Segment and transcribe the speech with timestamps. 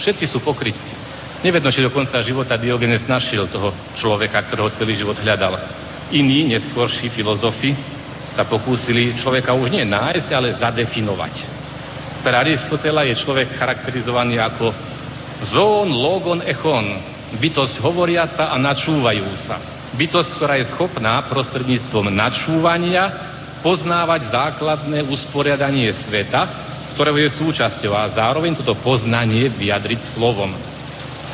[0.00, 0.96] Všetci sú pokrytci.
[1.44, 5.56] Nevedno, či do konca života Diogenes našiel toho človeka, ktorého celý život hľadal.
[6.12, 7.72] Iní, neskôrší filozofi,
[8.32, 11.34] sa pokúsili človeka už nie nájsť, ale zadefinovať.
[12.20, 14.72] Pre Aristotela je človek charakterizovaný ako
[15.48, 16.84] zón, logon, echon,
[17.40, 19.56] bytosť hovoriaca a načúvajúca.
[19.96, 23.04] Bytosť, ktorá je schopná prostredníctvom načúvania
[23.64, 30.54] poznávať základné usporiadanie sveta, ktorého je súčasťou a zároveň toto poznanie vyjadriť slovom.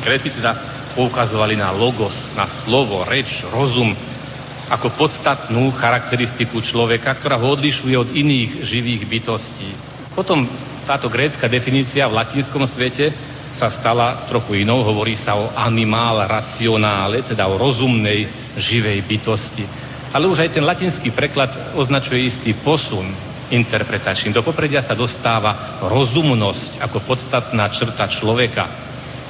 [0.03, 0.53] Gréci teda
[0.97, 3.93] poukazovali na logos, na slovo, reč, rozum,
[4.67, 9.69] ako podstatnú charakteristiku človeka, ktorá ho odlišuje od iných živých bytostí.
[10.11, 10.49] Potom
[10.83, 13.13] táto grécka definícia v latinskom svete
[13.55, 14.83] sa stala trochu inou.
[14.85, 18.27] Hovorí sa o animál racionále, teda o rozumnej
[18.59, 19.65] živej bytosti.
[20.11, 24.35] Ale už aj ten latinský preklad označuje istý posun interpretačný.
[24.35, 28.65] Do popredia sa dostáva rozumnosť ako podstatná črta človeka,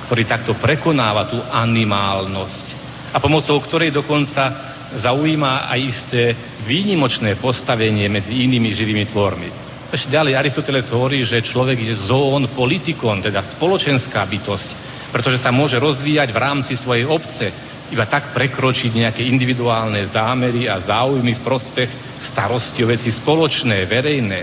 [0.07, 2.65] ktorý takto prekonáva tú animálnosť
[3.11, 6.21] a pomocou ktorej dokonca zaujíma aj isté
[6.63, 9.49] výnimočné postavenie medzi inými živými tvormi.
[9.87, 14.69] Ešte ďalej Aristoteles hovorí, že človek je zoon politikon, teda spoločenská bytosť,
[15.15, 17.51] pretože sa môže rozvíjať v rámci svojej obce,
[17.91, 21.89] iba tak prekročiť nejaké individuálne zámery a záujmy v prospech
[22.31, 24.39] starosti o veci spoločné, verejné.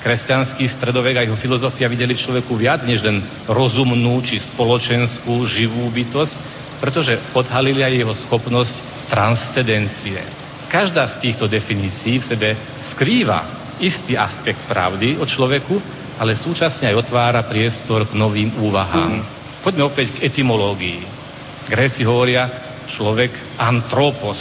[0.00, 6.36] Kresťanský stredovek a jeho filozofia videli človeku viac než len rozumnú či spoločenskú živú bytosť,
[6.78, 8.74] pretože odhalili aj jeho schopnosť
[9.10, 10.20] transcendencie.
[10.70, 12.48] Každá z týchto definícií v sebe
[12.94, 15.74] skrýva istý aspekt pravdy o človeku,
[16.16, 19.20] ale súčasne aj otvára priestor k novým úvahám.
[19.60, 21.00] Poďme opäť k etymológii.
[21.66, 24.38] Gréci hovoria človek antropos.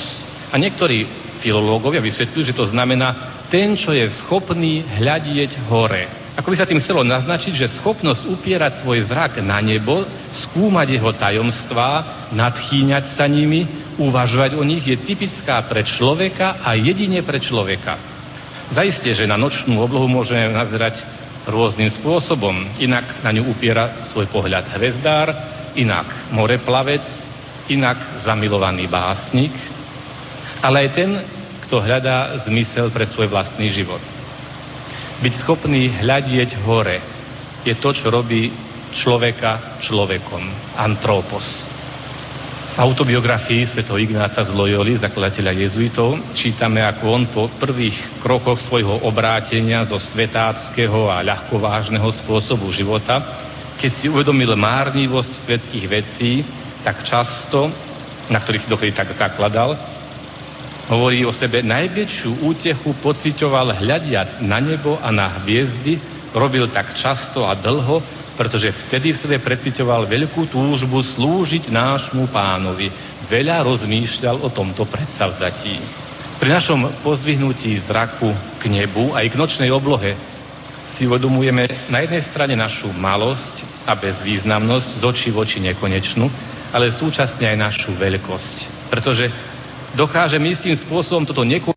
[0.52, 1.06] A niektorí
[1.44, 6.26] filológovia vysvetľujú, že to znamená ten, čo je schopný hľadieť hore.
[6.36, 10.04] Ako by sa tým chcelo naznačiť, že schopnosť upierať svoj zrak na nebo,
[10.46, 11.92] skúmať jeho tajomstvá,
[12.36, 13.64] nadchýňať sa nimi,
[13.96, 17.96] uvažovať o nich je typická pre človeka a jedine pre človeka.
[18.76, 21.00] Zaistie, že na nočnú oblohu môžeme nazerať
[21.48, 22.82] rôznym spôsobom.
[22.82, 25.32] Inak na ňu upiera svoj pohľad hvezdár,
[25.78, 27.06] inak moreplavec,
[27.70, 29.54] inak zamilovaný básnik,
[30.62, 31.12] ale aj ten,
[31.66, 34.02] kto hľadá zmysel pre svoj vlastný život.
[35.22, 37.02] Byť schopný hľadieť hore
[37.66, 38.54] je to, čo robí
[38.96, 40.44] človeka človekom.
[40.78, 41.44] Antropos.
[42.76, 43.88] V autobiografii sv.
[43.96, 51.08] Ignáca z Loyoli, zakladateľa jezuitov, čítame, ako on po prvých krokoch svojho obrátenia zo svetáckého
[51.08, 53.16] a ľahkovážneho spôsobu života,
[53.80, 56.44] keď si uvedomil márnivosť svetských vecí,
[56.86, 57.74] tak často,
[58.30, 59.74] na ktorých si dokedy tak zakladal,
[60.86, 65.98] Hovorí o sebe, najväčšiu útechu pocitoval hľadiac na nebo a na hviezdy,
[66.30, 68.06] robil tak často a dlho,
[68.38, 72.94] pretože vtedy v sebe precitoval veľkú túžbu slúžiť nášmu pánovi.
[73.26, 75.82] Veľa rozmýšľal o tomto predsavzatí.
[76.38, 78.30] Pri našom pozvihnutí zraku
[78.62, 80.14] k nebu aj k nočnej oblohe
[80.94, 86.30] si uvedomujeme na jednej strane našu malosť a bezvýznamnosť z očí v oči nekonečnú,
[86.76, 88.92] ale súčasne aj našu veľkosť.
[88.92, 89.32] Pretože
[89.96, 91.72] dokážeme istým spôsobom toto neko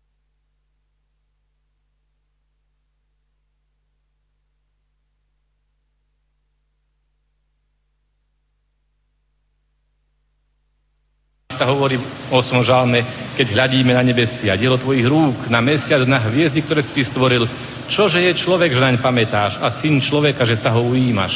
[11.59, 12.63] sa hovorí v 8.
[12.63, 13.03] žalme,
[13.35, 17.43] keď hľadíme na nebesia, dielo tvojich rúk, na mesiac, na hviezdy, ktoré si stvoril.
[17.91, 21.35] Čože je človek, že naň pamätáš a syn človeka, že sa ho ujímaš.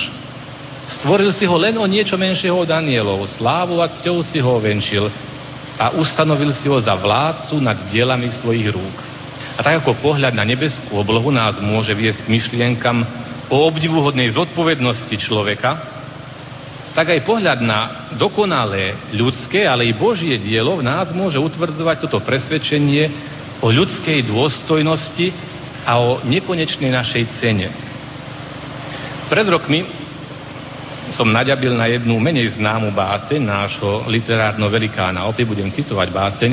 [1.00, 5.10] Stvoril si ho len o niečo menšieho od anielov, slávu a cťou si ho venčil
[5.80, 8.98] a ustanovil si ho za vládcu nad dielami svojich rúk.
[9.58, 13.06] A tak ako pohľad na nebeskú oblohu nás môže viesť k myšlienkam
[13.50, 15.94] o obdivuhodnej zodpovednosti človeka,
[16.94, 22.22] tak aj pohľad na dokonalé ľudské, ale i Božie dielo v nás môže utvrdzovať toto
[22.22, 23.10] presvedčenie
[23.66, 25.34] o ľudskej dôstojnosti
[25.90, 27.74] a o nekonečnej našej cene.
[29.26, 30.03] Pred rokmi
[31.12, 35.28] som naďabil na jednu menej známu báseň nášho literárno velikána.
[35.28, 36.52] Opäť budem citovať báseň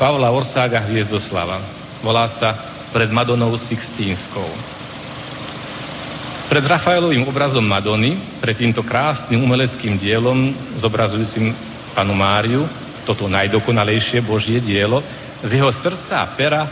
[0.00, 1.60] Pavla Orsága Hviezdoslava.
[2.00, 2.48] Volá sa
[2.90, 4.48] Pred Madonou Sixtínskou.
[6.50, 10.50] Pred Rafaelovým obrazom Madony, pred týmto krásnym umeleckým dielom
[10.82, 11.54] zobrazujúcim
[11.94, 12.66] panu Máriu,
[13.06, 14.98] toto najdokonalejšie Božie dielo,
[15.46, 16.62] z jeho srdca a pera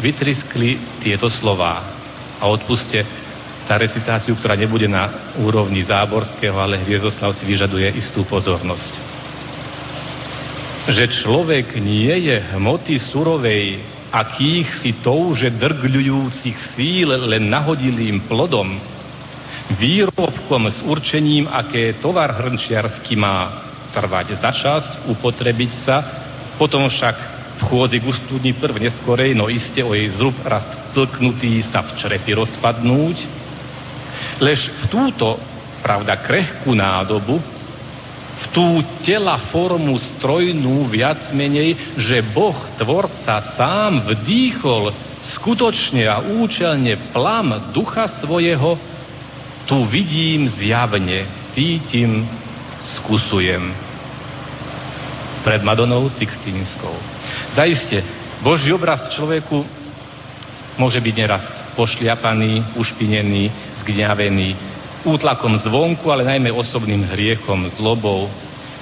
[0.00, 1.84] vytriskli tieto slová.
[2.40, 3.04] A odpuste,
[3.66, 8.94] tá recitáciu, ktorá nebude na úrovni záborského, ale Hviezoslav si vyžaduje istú pozornosť.
[10.86, 13.82] Že človek nie je hmoty surovej,
[14.14, 18.78] akých si touže drgľujúcich síl len nahodilým plodom,
[19.74, 25.96] výrobkom s určením, aké tovar hrnčiarsky má trvať za čas, upotrebiť sa,
[26.54, 27.16] potom však
[27.56, 31.96] v chôzi k studni prv neskorej, no iste o jej zrub raz tlknutý sa v
[31.96, 33.45] črepi rozpadnúť.
[34.40, 35.40] Lež v túto,
[35.80, 37.40] pravda, krehkú nádobu,
[38.36, 44.92] v tú tela formu strojnú viac menej, že Boh, Tvorca, sám vdýchol
[45.40, 48.76] skutočne a účelne plam ducha svojho,
[49.66, 51.26] tu vidím zjavne,
[51.56, 52.28] cítim,
[53.00, 53.74] skúsujem.
[55.42, 56.94] Pred Madonou Sixtínskou.
[57.54, 58.02] Zaiste,
[58.42, 59.64] Boží obraz človeku
[60.76, 63.50] môže byť neraz pošliapaný, ušpinený,
[63.86, 64.58] zgňavený,
[65.06, 68.26] útlakom zvonku, ale najmä osobným hriechom, zlobou.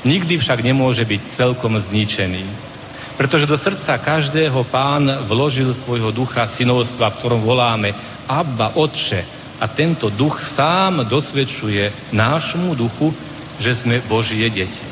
[0.09, 2.73] Nikdy však nemôže byť celkom zničený.
[3.21, 7.93] Pretože do srdca každého pán vložil svojho ducha synovstva, v ktorom voláme
[8.25, 13.15] Abba, Otče, a tento duch sám dosvedčuje nášmu duchu,
[13.63, 14.83] že sme Božie deti.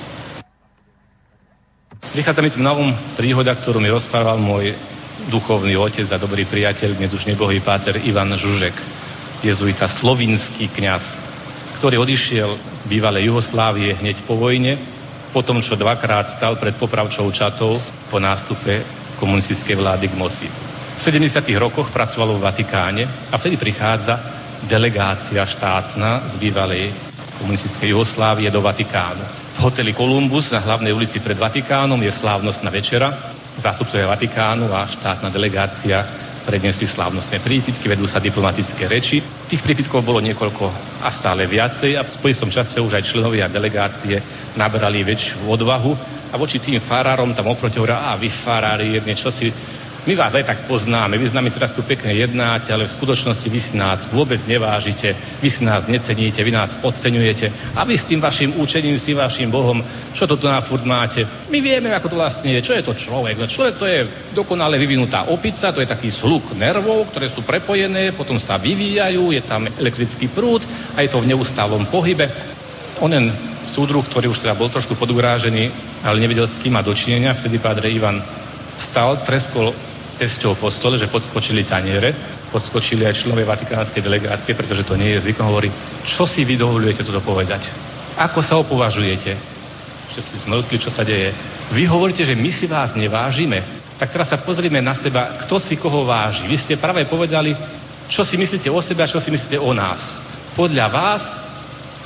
[2.15, 4.71] Vychádza mi tu na um príhoda, ktorú mi rozprával môj
[5.35, 8.75] duchovný otec a dobrý priateľ, dnes už nebohý páter Ivan Žužek,
[9.43, 11.05] jezuita slovinský kňaz,
[11.83, 14.79] ktorý odišiel z bývalej Juhoslávie hneď po vojne,
[15.35, 18.87] po tom, čo dvakrát stal pred popravčou čatou po nástupe
[19.19, 20.47] komunistickej vlády k moci.
[20.93, 21.43] V 70.
[21.59, 23.03] rokoch pracoval v Vatikáne
[23.33, 24.15] a vtedy prichádza
[24.69, 26.95] delegácia štátna z bývalej
[27.43, 29.25] komunistickej Jugoslávie do Vatikánu.
[29.57, 33.35] V hoteli Columbus na hlavnej ulici pred Vatikánom je slávnostná večera.
[33.59, 39.23] Zástupcovia Vatikánu a štátna delegácia prednesli slávnostné prípitky, vedú sa diplomatické reči.
[39.49, 40.65] Tých prípitkov bolo niekoľko
[41.03, 44.19] a stále viacej a v istom čase už aj členovia delegácie
[44.59, 45.93] nabrali väčšiu odvahu
[46.33, 49.53] a voči tým farárom tam oproti hovoria, a vy farári, jedne čo si
[50.03, 53.47] my vás aj tak poznáme, vy s nami teraz tu pekne jednáte, ale v skutočnosti
[53.47, 58.11] vy si nás vôbec nevážite, vy si nás neceníte, vy nás podceňujete a vy s
[58.11, 59.79] tým vašim učením, s tým vašim Bohom,
[60.19, 61.23] čo to tu na furt máte?
[61.47, 63.39] My vieme, ako to vlastne je, čo je to človek.
[63.39, 64.01] No človek to je
[64.35, 69.43] dokonale vyvinutá opica, to je taký sluk nervov, ktoré sú prepojené, potom sa vyvíjajú, je
[69.47, 70.67] tam elektrický prúd
[70.99, 72.27] a je to v neustálom pohybe.
[72.99, 73.31] Onen
[73.71, 75.71] súdruh, ktorý už teda bol trošku podugrážený,
[76.03, 78.19] ale nevedel, s kým má dočinenia, vtedy pádre Ivan
[78.91, 82.15] stal, treskol pesťou po stole, že podskočili taniere,
[82.53, 85.73] podskočili aj členovia vatikánskej delegácie, pretože to nie je zvykom, hovorí,
[86.05, 87.69] čo si vy dovolujete toto povedať?
[88.17, 89.33] Ako sa opovažujete?
[90.13, 91.33] Že si zmlkli, čo sa deje.
[91.73, 93.81] Vy hovoríte, že my si vás nevážime.
[93.97, 96.45] Tak teraz sa pozrime na seba, kto si koho váži.
[96.45, 97.57] Vy ste práve povedali,
[98.13, 100.21] čo si myslíte o sebe a čo si myslíte o nás.
[100.53, 101.23] Podľa vás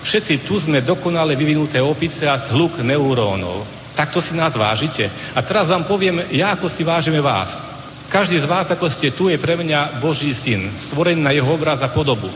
[0.06, 3.67] všetci tu sme dokonale vyvinuté opice a zhluk neurónov.
[3.97, 5.09] Takto si nás vážite.
[5.35, 7.66] A teraz vám poviem, ja ako si vážime vás.
[8.06, 11.82] Každý z vás, ako ste tu, je pre mňa Boží syn, stvorený na jeho obraz
[11.82, 12.31] a podobu.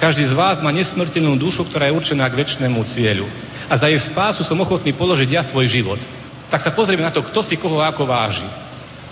[0.00, 3.28] Každý z vás má nesmrteľnú dušu, ktorá je určená k väčšnému cieľu.
[3.68, 6.00] A za jej spásu som ochotný položiť ja svoj život.
[6.48, 8.48] Tak sa pozrieme na to, kto si koho ako váži.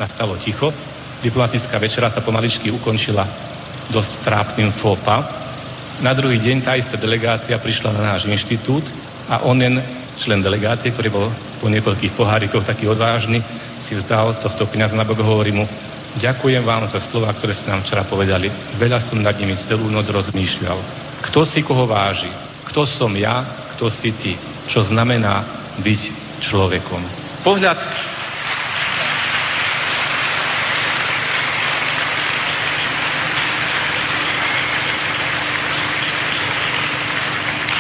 [0.00, 0.72] Nastalo ticho.
[1.20, 3.28] Diplomatická večera sa pomaličky ukončila
[3.92, 5.44] dosť trápnym fópa.
[6.00, 8.88] Na druhý deň tá istá delegácia prišla na náš inštitút
[9.28, 9.76] a onen
[10.24, 11.26] člen delegácie, ktorý bol
[11.60, 13.44] po niekoľkých pohárikoch taký odvážny,
[13.84, 15.68] si vzal tohto kniaza na bok, hovorí mu,
[16.16, 18.48] Ďakujem vám za slova, ktoré ste nám včera povedali.
[18.80, 20.80] Veľa som nad nimi celú noc rozmýšľal.
[21.28, 22.32] Kto si koho váži?
[22.72, 23.68] Kto som ja?
[23.76, 24.32] Kto si ty?
[24.72, 25.44] Čo znamená
[25.84, 26.00] byť
[26.40, 27.02] človekom?
[27.44, 27.76] Pohľad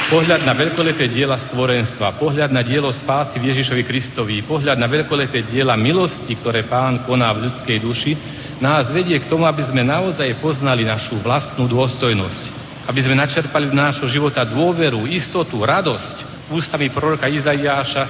[0.08, 5.44] Pohľad na veľkolepé diela stvorenstva, pohľad na dielo spásy v Ježišovi Kristovi, pohľad na veľkolepé
[5.52, 8.12] diela milosti, ktoré Pán koná v ľudskej duši,
[8.56, 12.42] nás vedie k tomu, aby sme naozaj poznali našu vlastnú dôstojnosť.
[12.88, 16.48] Aby sme načerpali do nášho života dôveru, istotu, radosť.
[16.56, 18.08] Ústami proroka Izaiáša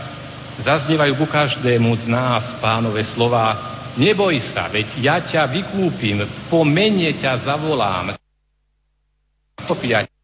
[0.63, 3.75] zaznievajú ku každému z nás pánové slova.
[3.99, 8.15] Neboj sa, veď ja ťa vykúpim, po mene ťa zavolám.
[9.67, 10.18] Opiať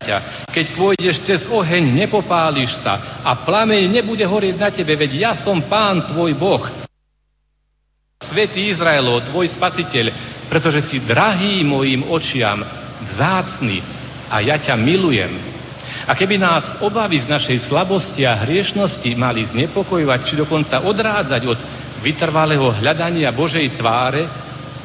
[0.00, 0.48] ťa.
[0.48, 5.60] Keď pôjdeš cez oheň, nepopáliš sa a plameň nebude horieť na tebe, veď ja som
[5.68, 6.64] pán tvoj Boh.
[8.24, 10.06] Svetý Izraelov, tvoj spasiteľ,
[10.48, 12.64] pretože si drahý mojim očiam,
[13.12, 13.84] vzácný
[14.32, 15.36] a ja ťa milujem.
[16.08, 21.60] A keby nás obavy z našej slabosti a hriešnosti mali znepokojovať, či dokonca odrádzať od
[22.00, 24.24] vytrvalého hľadania Božej tváre,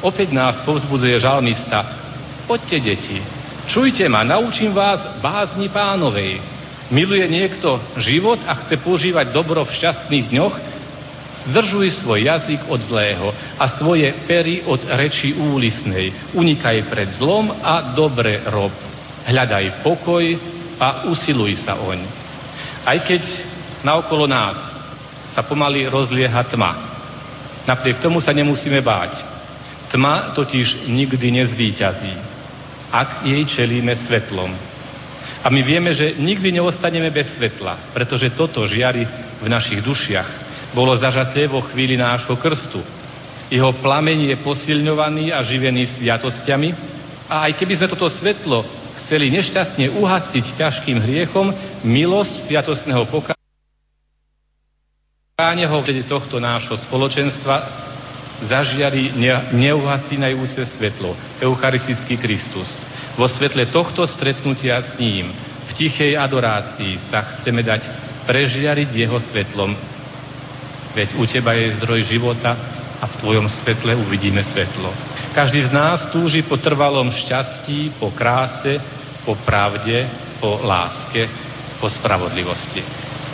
[0.04, 2.04] opäť nás povzbudzuje žalmista.
[2.44, 3.18] Poďte, deti,
[3.66, 6.38] Čujte ma, naučím vás bázni pánovej.
[6.94, 10.54] Miluje niekto život a chce používať dobro v šťastných dňoch?
[11.50, 16.34] Zdržuj svoj jazyk od zlého a svoje pery od reči úlisnej.
[16.34, 18.70] Unikaj pred zlom a dobre rob.
[19.26, 20.22] Hľadaj pokoj
[20.78, 22.06] a usiluj sa oň.
[22.86, 23.22] Aj keď
[23.82, 24.54] naokolo nás
[25.34, 26.72] sa pomaly rozlieha tma,
[27.66, 29.26] napriek tomu sa nemusíme báť.
[29.90, 32.35] Tma totiž nikdy nezvýťazí,
[32.92, 34.52] ak jej čelíme svetlom.
[35.42, 39.06] A my vieme, že nikdy neostaneme bez svetla, pretože toto žiari
[39.38, 40.28] v našich dušiach
[40.74, 42.82] bolo zažaté vo chvíli nášho krstu.
[43.46, 46.68] Jeho plameň je posilňovaný a živený sviatosťami
[47.30, 48.66] a aj keby sme toto svetlo
[49.06, 51.54] chceli nešťastne uhasiť ťažkým hriechom,
[51.86, 53.36] milosť sviatostného pokáňa
[55.70, 55.78] ho
[56.10, 57.54] tohto nášho spoločenstva
[58.44, 59.16] zažiari
[59.56, 62.68] neuhasínajúce svetlo, Eucharistický Kristus.
[63.16, 65.32] Vo svetle tohto stretnutia s ním,
[65.66, 67.82] v tichej adorácii sa chceme dať
[68.28, 69.72] prežiariť jeho svetlom
[70.96, 72.56] Veď u teba je zdroj života
[72.96, 74.88] a v tvojom svetle uvidíme svetlo.
[75.36, 78.80] Každý z nás túži po trvalom šťastí, po kráse,
[79.28, 80.08] po pravde,
[80.40, 81.28] po láske,
[81.76, 82.80] po spravodlivosti.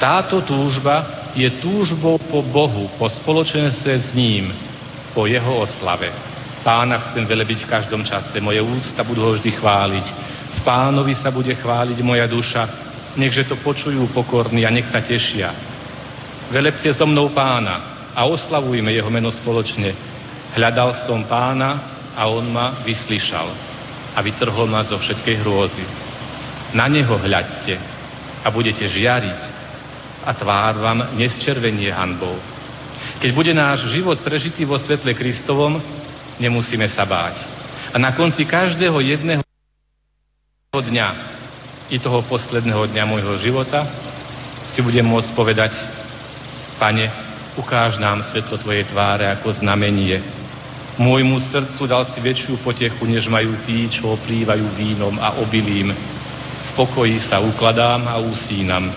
[0.03, 4.51] Táto túžba je túžbou po Bohu, po spoločenstve s ním,
[5.13, 6.13] po jeho oslave.
[6.63, 10.07] Pána chcem velebiť v každom čase, moje ústa budú ho vždy chváliť.
[10.57, 12.63] V pánovi sa bude chváliť moja duša,
[13.19, 15.51] nechže to počujú pokorní a nech sa tešia.
[16.55, 19.91] Velepte so mnou pána a oslavujme jeho meno spoločne.
[20.53, 21.71] Hľadal som pána
[22.13, 23.49] a on ma vyslyšal
[24.13, 25.85] a vytrhol ma zo všetkej hrôzy.
[26.77, 27.75] Na neho hľadte
[28.45, 29.41] a budete žiariť
[30.23, 32.52] a tvár vám nesčervenie hanbou.
[33.23, 35.79] Keď bude náš život prežitý vo svetle Kristovom,
[36.43, 37.39] nemusíme sa báť.
[37.95, 39.47] A na konci každého jedného
[40.75, 41.09] dňa,
[41.95, 43.87] i toho posledného dňa môjho života,
[44.75, 45.71] si budem môcť povedať,
[46.83, 47.07] Pane,
[47.55, 50.19] ukáž nám svetlo Tvojej tváre ako znamenie.
[50.99, 55.95] Môjmu srdcu dal si väčšiu potechu, než majú tí, čo oplývajú vínom a obilím.
[55.95, 58.91] V pokoji sa ukladám a usínam,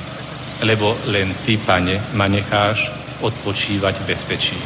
[0.65, 4.57] lebo len Ty, Pane, ma necháš odpočívať v bezpečí.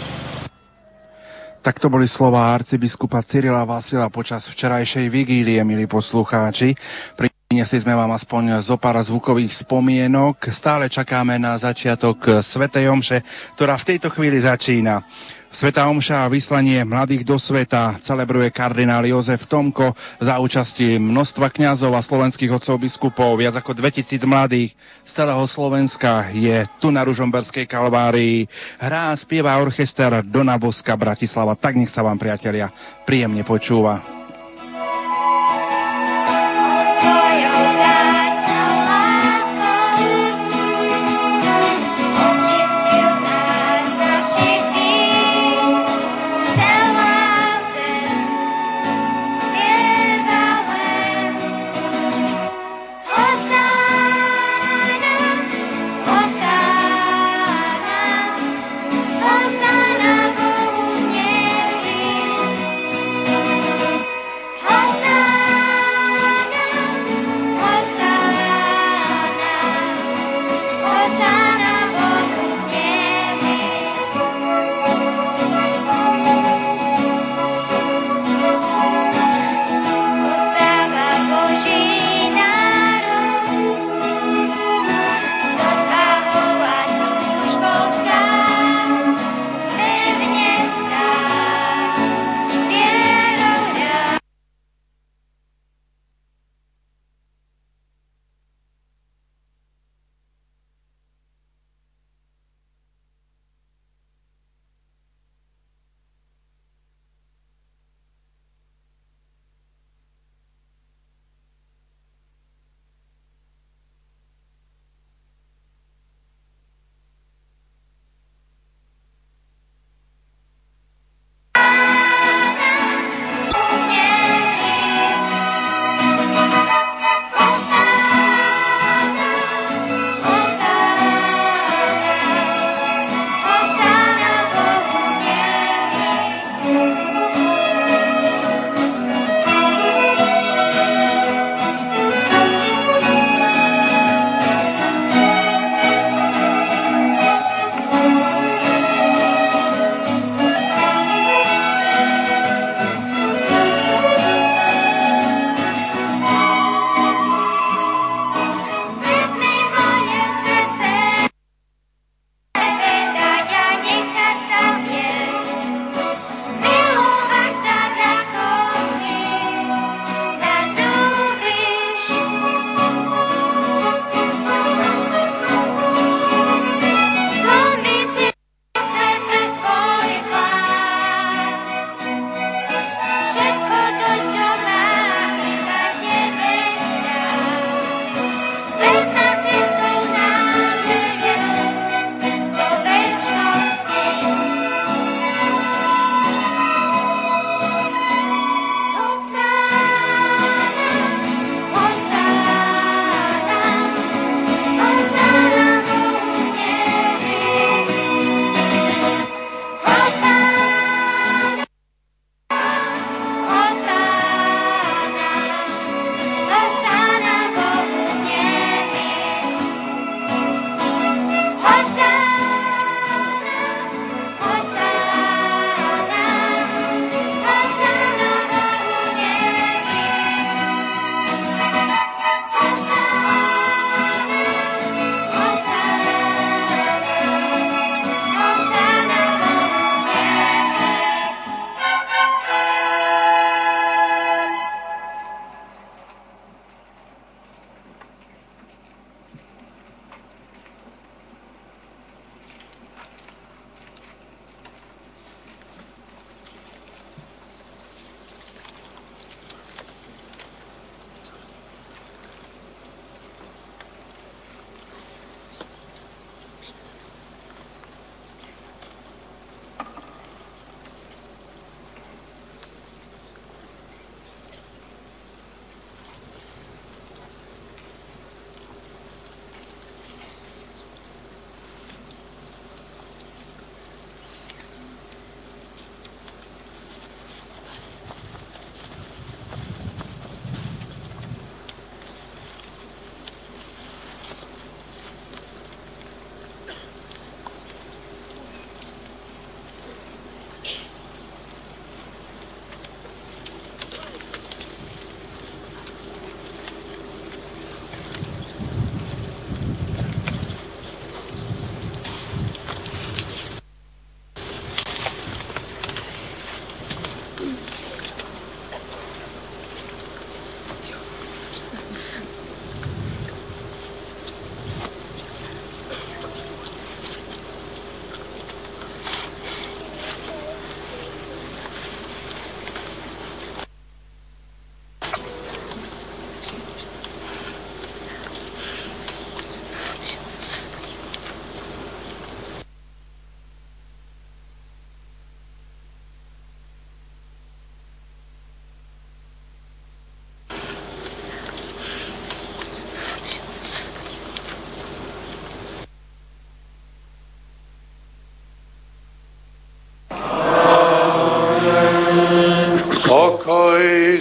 [1.60, 6.72] Tak to boli slova arcibiskupa Cyrila Vasila počas včerajšej vigílie, milí poslucháči.
[7.20, 10.54] Pri Priniesli sme vám aspoň zo pár zvukových spomienok.
[10.54, 13.26] Stále čakáme na začiatok Svetej Omše,
[13.58, 15.02] ktorá v tejto chvíli začína.
[15.50, 21.90] Sveta Omša a vyslanie mladých do sveta celebruje kardinál Jozef Tomko za účasti množstva kňazov
[21.98, 23.34] a slovenských otcov biskupov.
[23.42, 24.78] Viac ako 2000 mladých
[25.10, 28.46] z celého Slovenska je tu na Ružomberskej kalvárii.
[28.78, 31.58] Hrá a spieva orchester Dona Boska Bratislava.
[31.58, 32.70] Tak nech sa vám, priatelia,
[33.10, 34.19] príjemne počúva.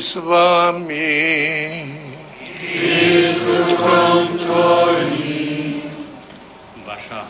[0.09, 1.21] S vami.
[6.88, 7.21] Vaša,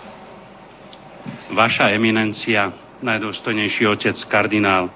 [1.50, 2.70] vaša eminencia,
[3.02, 4.86] najdôstojnejší otec kardinál,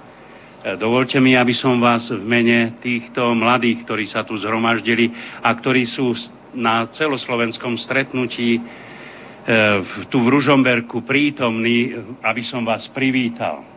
[0.62, 5.10] e, Dovolte mi, aby som vás v mene týchto mladých, ktorí sa tu zhromaždili
[5.42, 6.14] a ktorí sú
[6.54, 8.60] na celoslovenskom stretnutí e,
[10.06, 13.71] tu v Ružomberku prítomní, aby som vás privítal.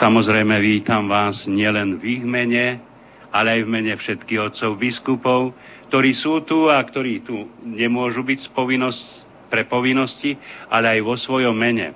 [0.00, 2.80] Samozrejme vítam vás nielen v ich mene,
[3.28, 5.52] ale aj v mene všetkých otcov biskupov,
[5.92, 10.40] ktorí sú tu a ktorí tu nemôžu byť povinnosť, pre povinnosti,
[10.72, 11.92] ale aj vo svojom mene.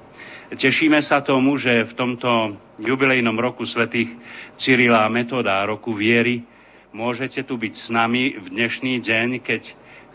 [0.53, 4.13] Tešíme sa tomu, že v tomto jubilejnom roku svätých
[4.61, 6.45] Cyrila a Metoda, roku viery,
[6.93, 9.63] môžete tu byť s nami v dnešný deň, keď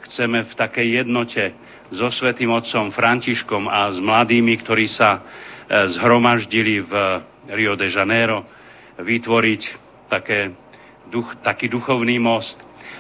[0.06, 1.58] chceme v takej jednote
[1.89, 5.19] so svätým otcom Františkom a s mladými, ktorí sa e,
[5.97, 6.93] zhromaždili v
[7.50, 8.46] Rio de Janeiro,
[9.00, 9.62] vytvoriť
[10.10, 10.54] také,
[11.10, 12.58] duch, taký duchovný most.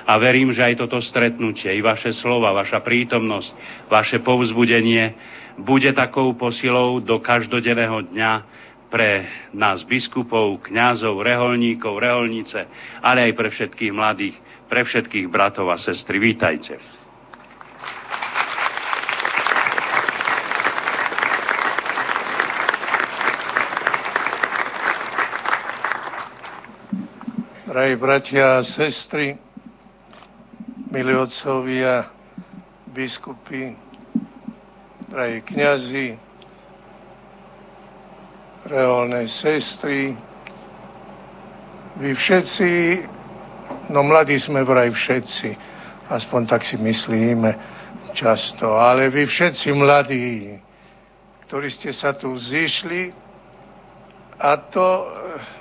[0.09, 3.49] A verím, že aj toto stretnutie, i vaše slova, vaša prítomnosť,
[3.93, 5.13] vaše povzbudenie
[5.59, 8.33] bude takou posilou do každodenného dňa
[8.89, 12.65] pre nás biskupov, kňazov, reholníkov, reholnice,
[13.05, 14.35] ale aj pre všetkých mladých,
[14.65, 16.17] pre všetkých bratov a sestry.
[16.17, 16.98] Vítajte.
[27.79, 29.39] Drahí bratia a sestry,
[30.91, 32.11] milí otcovia,
[32.91, 33.71] biskupy,
[35.07, 36.19] drahí kniazy,
[38.67, 40.11] reálne sestry,
[42.03, 42.71] vy všetci,
[43.95, 45.55] no mladí sme vraj všetci,
[46.11, 47.55] aspoň tak si myslíme
[48.11, 50.59] často, ale vy všetci mladí,
[51.47, 53.15] ktorí ste sa tu zišli,
[54.35, 54.87] a to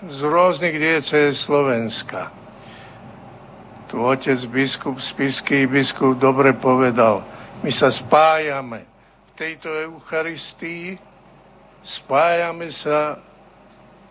[0.07, 2.31] z rôznych diece Slovenska.
[3.89, 7.25] Tu otec biskup, spiský biskup dobre povedal,
[7.65, 11.01] my sa spájame v tejto Eucharistii,
[11.83, 13.17] spájame sa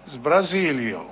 [0.08, 1.08] s Brazíliou,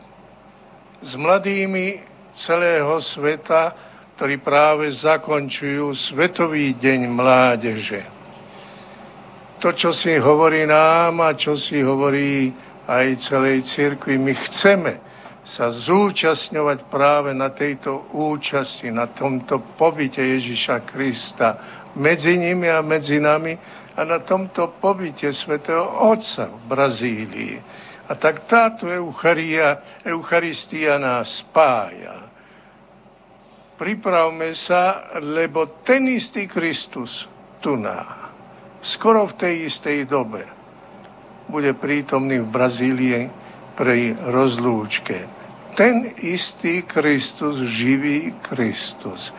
[1.04, 2.02] s mladými
[2.34, 3.72] celého sveta,
[4.16, 8.02] ktorí práve zakončujú Svetový deň mládeže.
[9.60, 12.52] To, čo si hovorí nám a čo si hovorí
[12.86, 14.18] aj celej cirkvi.
[14.18, 14.94] My chceme
[15.46, 21.50] sa zúčastňovať práve na tejto účasti, na tomto pobyte Ježiša Krista
[21.94, 23.54] medzi nimi a medzi nami
[23.94, 27.56] a na tomto pobyte svätého Otca v Brazílii.
[28.06, 32.30] A tak táto Eucharia, Eucharistia nás spája.
[33.78, 37.28] Pripravme sa, lebo ten istý Kristus
[37.62, 38.32] tu ná,
[38.82, 40.55] skoro v tej istej dobe,
[41.50, 43.22] bude prítomný v Brazílii
[43.76, 45.18] pri rozlúčke.
[45.76, 49.34] Ten istý Kristus, živý Kristus.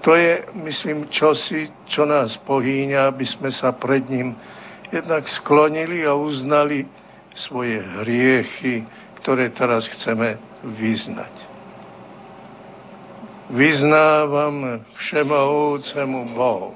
[0.00, 4.32] To je, myslím, čosi, čo nás pohýňa, aby sme sa pred ním
[4.88, 6.86] jednak sklonili a uznali
[7.34, 8.86] svoje hriechy,
[9.20, 11.34] ktoré teraz chceme vyznať.
[13.52, 16.74] Vyznávam všemohúcemu Bohu,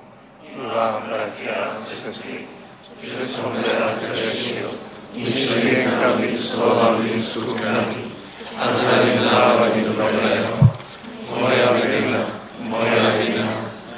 [0.59, 2.60] vám, bratia a sestry,
[3.01, 4.77] že som teraz zrešil
[5.17, 8.13] myšlienkami, slovami, skutkami
[8.61, 10.53] a zanedbávaním dobrého.
[11.33, 12.23] Moja vina,
[12.69, 13.49] moja vina,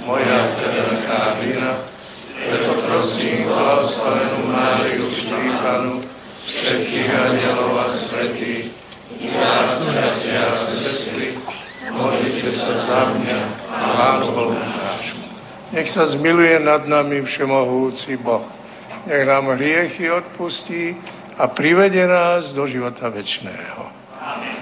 [0.06, 1.82] moja veľká vina,
[2.30, 6.06] preto prosím blahoslavenú Máriu Štípanu,
[6.46, 8.70] všetkých anielov a svetých,
[9.18, 11.36] i vás, bratia a sestry,
[11.90, 15.26] modlite sa za mňa a Pánu Bohu nášmu.
[15.74, 18.61] Nech sa zmiluje nad nami všemohúci Boh
[19.06, 20.96] nech nám hriechy odpustí
[21.38, 23.86] a privede nás do života večného.
[24.20, 24.61] Amen.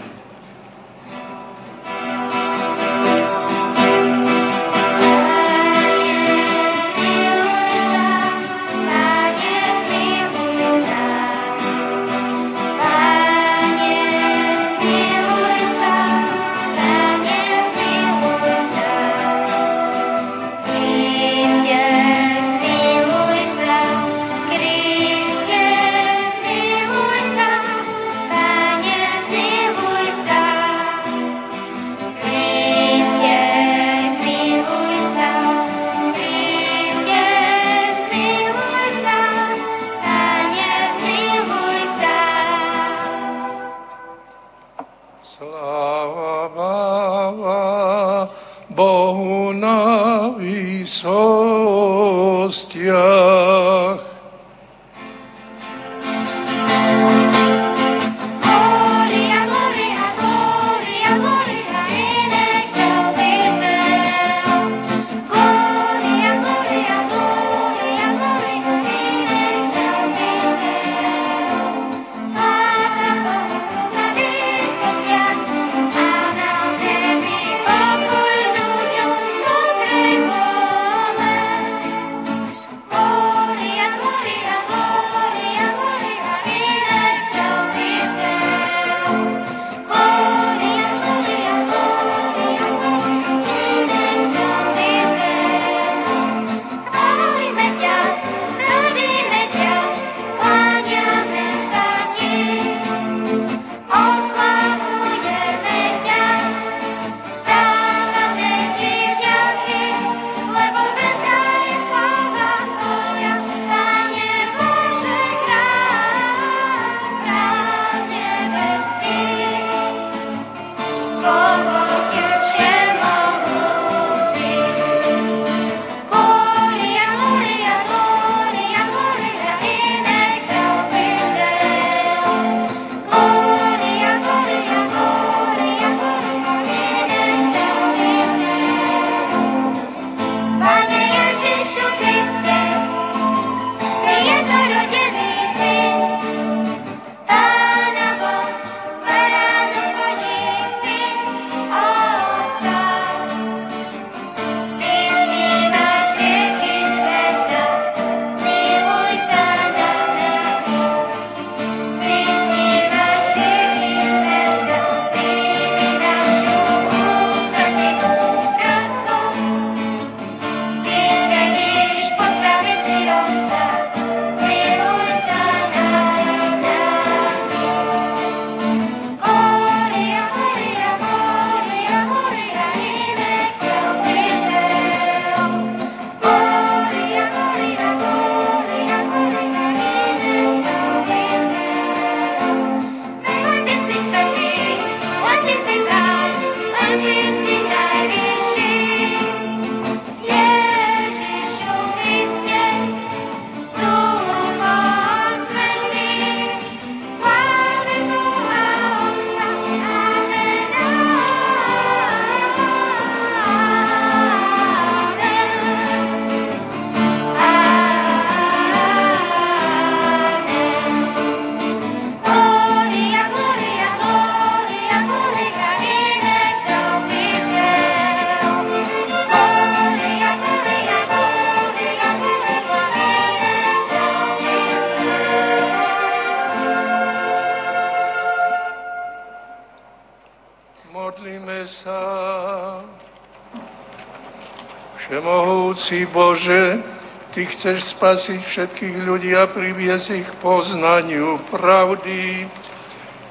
[245.71, 246.83] Všemohúci Bože,
[247.31, 252.51] Ty chceš spasiť všetkých ľudí a priviesť ich k poznaniu pravdy.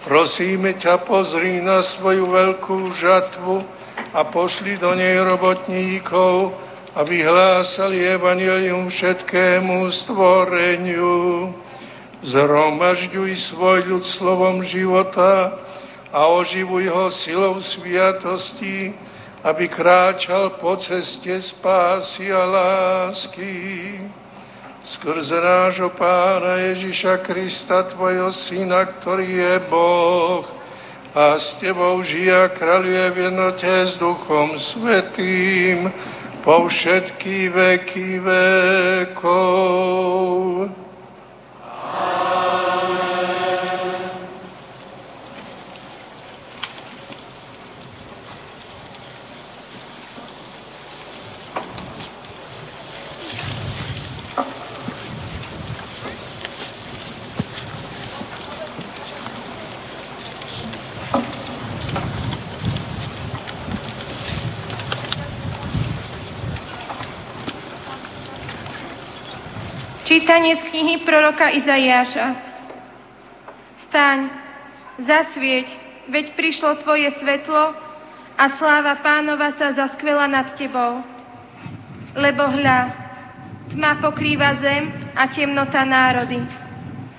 [0.08, 3.60] Prosíme ťa, pozri na svoju veľkú žatvu
[4.15, 6.56] a pošli do nej robotníkov,
[6.95, 11.52] aby hlásali evanelium všetkému stvoreniu.
[12.23, 15.60] Zhromažďuj svoj ľud slovom života
[16.08, 18.95] a oživuj ho silou sviatosti,
[19.43, 23.56] aby kráčal po ceste spásy a lásky.
[24.80, 30.43] Skrze nášho Pána Ježiša Krista, Tvojho Syna, ktorý je Boh
[31.15, 35.89] a s Tebou a kráľuje v jednote s Duchom Svetým
[36.45, 38.19] po všetky veky
[39.10, 39.60] vekov.
[70.30, 72.38] Čítanie z knihy proroka Izaiáša.
[73.89, 74.30] Staň,
[75.02, 75.68] zasvieť,
[76.06, 77.74] veď prišlo tvoje svetlo
[78.38, 81.02] a sláva pánova sa zaskvela nad tebou.
[82.13, 82.80] Lebo hľa,
[83.74, 86.46] tma pokrýva zem a temnota národy.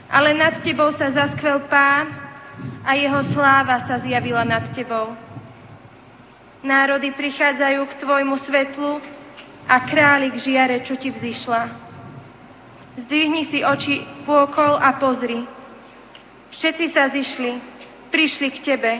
[0.06, 2.14] Ale nad tebou sa zaskvel pán
[2.86, 5.18] a jeho sláva sa zjavila nad tebou.
[6.62, 9.02] Národy prichádzajú k tvojmu svetlu
[9.66, 11.89] a králik žiare, čo ti vzýšla.
[13.06, 15.40] Zdvihni si oči pôkol a pozri.
[16.52, 17.52] Všetci sa zišli,
[18.12, 18.92] prišli k tebe.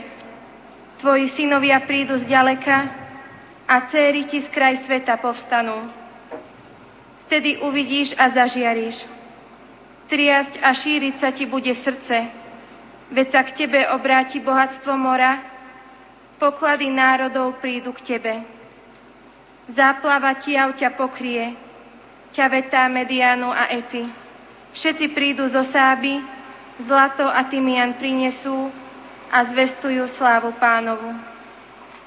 [1.03, 2.77] Tvoji synovia prídu z ďaleka
[3.69, 5.91] a céry ti z kraj sveta povstanú.
[7.27, 8.97] Vtedy uvidíš a zažiariš.
[10.09, 12.17] Triasť a šíriť sa ti bude srdce,
[13.15, 15.39] veď sa k tebe obráti bohatstvo mora,
[16.41, 18.33] poklady národov prídu k tebe.
[19.71, 21.70] Záplava tiav ťa pokrie,
[22.31, 24.07] ťavetá, mediánu a efy.
[24.71, 26.23] Všetci prídu zo sáby,
[26.87, 28.71] zlato a tymian prinesú
[29.31, 31.11] a zvestujú slávu pánovu.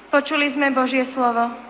[0.09, 1.65] Počuli sme Božie slovo.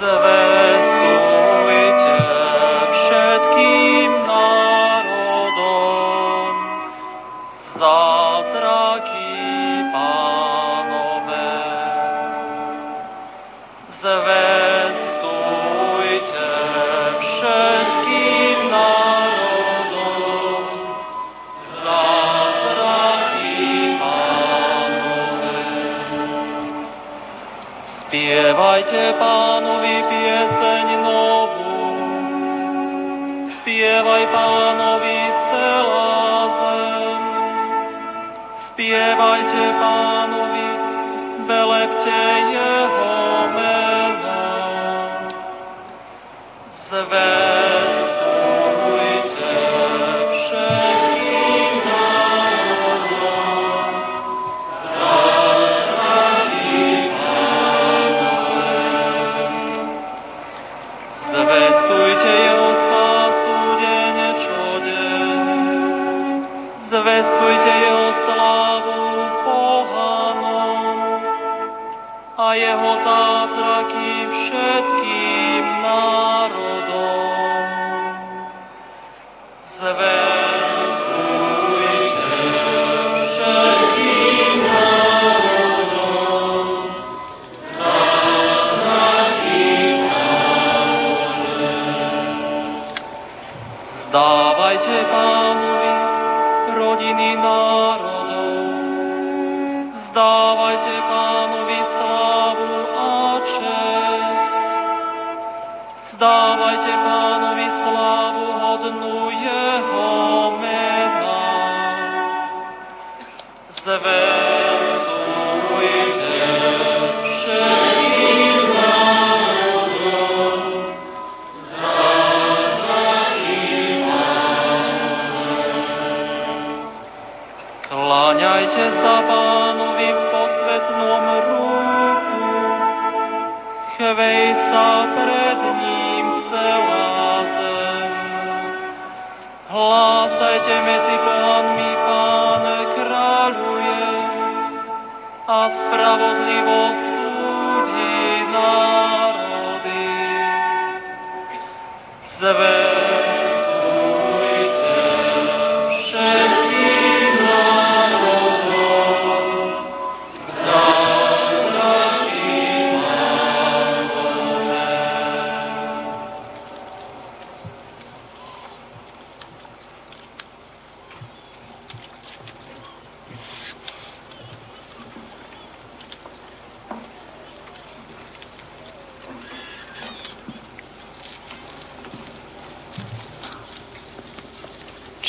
[0.00, 0.29] Kláňajte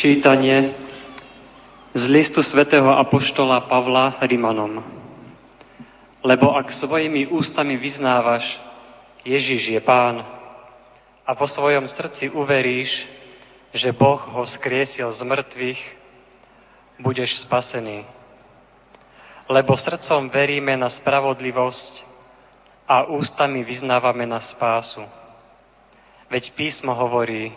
[0.01, 0.73] Čítanie
[1.93, 4.81] z listu svätého Apoštola Pavla Rimanom.
[6.25, 8.41] Lebo ak svojimi ústami vyznávaš,
[9.21, 10.25] Ježiš je Pán
[11.21, 12.89] a vo svojom srdci uveríš,
[13.77, 15.81] že Boh ho skriesil z mŕtvych,
[16.97, 18.01] budeš spasený.
[19.53, 21.93] Lebo srdcom veríme na spravodlivosť
[22.89, 25.05] a ústami vyznávame na spásu.
[26.25, 27.53] Veď písmo hovorí,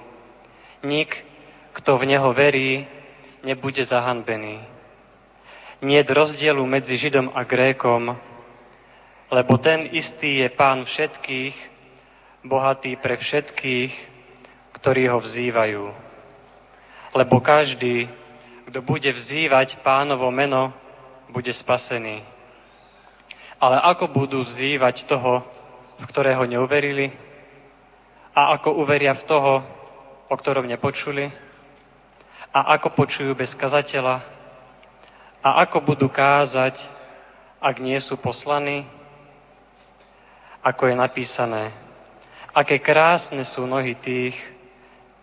[0.85, 1.33] nik
[1.85, 2.89] kto v Neho verí,
[3.45, 4.57] nebude zahanbený.
[5.85, 8.09] Nie je rozdielu medzi Židom a Grékom,
[9.29, 11.53] lebo ten istý je Pán všetkých,
[12.41, 13.93] bohatý pre všetkých,
[14.81, 15.85] ktorí ho vzývajú.
[17.13, 18.09] Lebo každý,
[18.73, 20.73] kto bude vzývať pánovo meno,
[21.37, 22.25] bude spasený.
[23.61, 25.45] Ale ako budú vzývať toho,
[26.01, 27.13] v ktorého neuverili?
[28.33, 29.61] A ako uveria v toho,
[30.33, 31.44] o ktorom nepočuli?
[32.55, 34.23] A ako počujú bez kazateľa
[35.43, 36.79] a ako budú kázať,
[37.59, 38.87] ak nie sú poslaní?
[40.63, 41.75] Ako je napísané,
[42.55, 44.39] aké krásne sú nohy tých,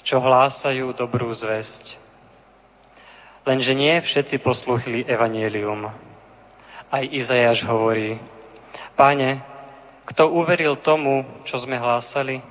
[0.03, 1.97] čo hlásajú dobrú zväzť.
[3.47, 5.89] Lenže nie všetci poslúchli evanielium.
[6.91, 8.21] Aj Izajáš hovorí,
[8.93, 9.41] Pane,
[10.05, 12.43] kto uveril tomu, čo sme hlásali?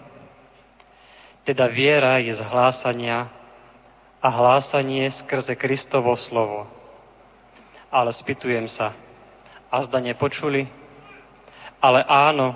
[1.47, 3.31] Teda viera je z hlásania
[4.21, 6.69] a hlásanie skrze Kristovo slovo.
[7.91, 8.93] Ale spýtujem sa,
[9.71, 10.69] a zda nepočuli?
[11.81, 12.55] Ale áno,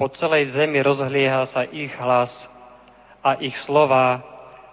[0.00, 2.32] po celej zemi rozhlieha sa ich hlas
[3.20, 4.22] a ich slova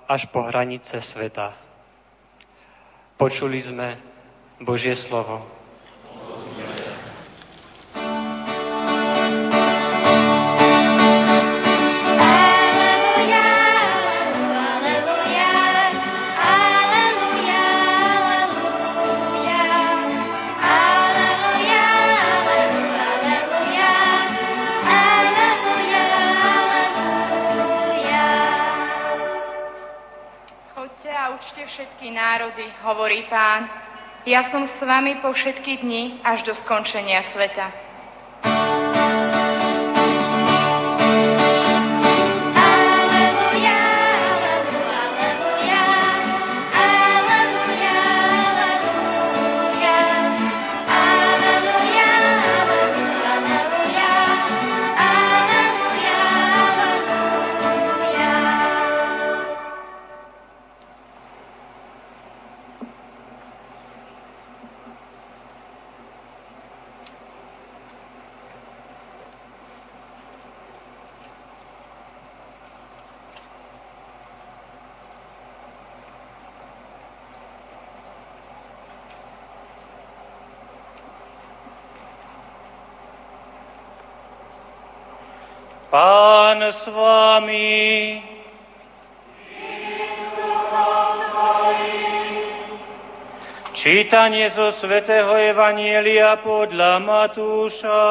[0.08, 1.56] až po hranice sveta.
[3.18, 3.98] Počuli sme
[4.62, 5.63] Božie slovo.
[32.34, 33.70] Národy, hovorí pán.
[34.26, 37.83] Ja som s vami po všetky dni až do skončenia sveta.
[86.72, 88.24] S vami.
[93.74, 98.04] Čítanie zo svätého Evanielia podľa Matúša.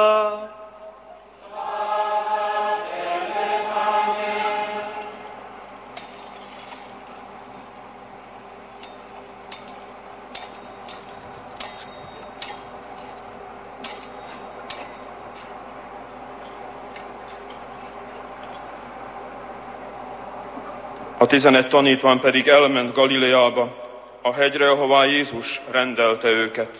[21.33, 23.76] Tizenegy tanítvány pedig elment Galileába,
[24.22, 26.70] a hegyre, ahová Jézus rendelte őket.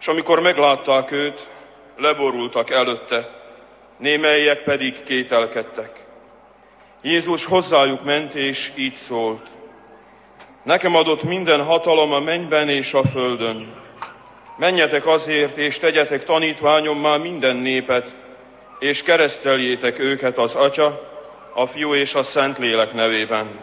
[0.00, 1.48] És amikor meglátták őt,
[1.96, 3.28] leborultak előtte,
[3.98, 5.90] némelyek pedig kételkedtek.
[7.02, 9.46] Jézus hozzájuk ment, és így szólt.
[10.64, 13.74] Nekem adott minden hatalom a mennyben és a földön.
[14.56, 18.14] Menjetek azért, és tegyetek tanítványommá minden népet,
[18.78, 21.09] és kereszteljétek őket az Atya,
[21.54, 23.58] a Fiú és a Szentlélek nevében.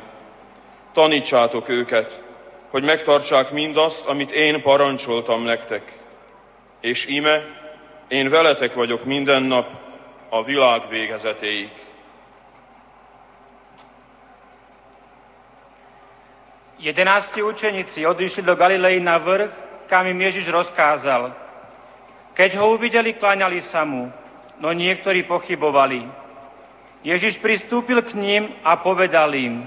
[0.93, 2.23] Tanítsátok őket,
[2.69, 5.93] hogy megtartsák mindazt, amit én parancsoltam nektek.
[6.81, 7.41] És ime,
[8.07, 9.67] én veletek vagyok minden nap
[10.29, 11.69] a világ végezetéig.
[16.77, 19.49] Jedenácti učeníci odišli do Galilei na vrch,
[19.87, 21.33] kam im Ježiš rozkázal.
[22.37, 24.13] Keď ho uvideli, kláňali sa mu,
[24.61, 26.26] no niektorí pochybovali.
[27.05, 29.65] Ježiš pristúpil k ním a povedal im,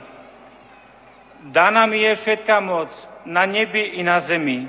[1.40, 2.92] Daná mi je všetká moc
[3.24, 4.68] na nebi i na zemi.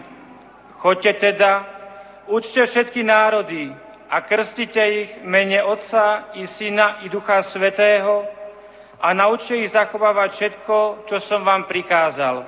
[0.79, 1.67] Choďte teda,
[2.31, 3.75] učte všetky národy
[4.07, 8.23] a krstite ich mene Otca i Syna i Ducha Svetého
[9.03, 10.77] a naučte ich zachovávať všetko,
[11.11, 12.47] čo som vám prikázal.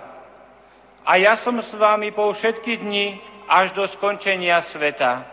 [1.04, 3.20] A ja som s vami po všetky dni
[3.52, 5.33] až do skončenia sveta.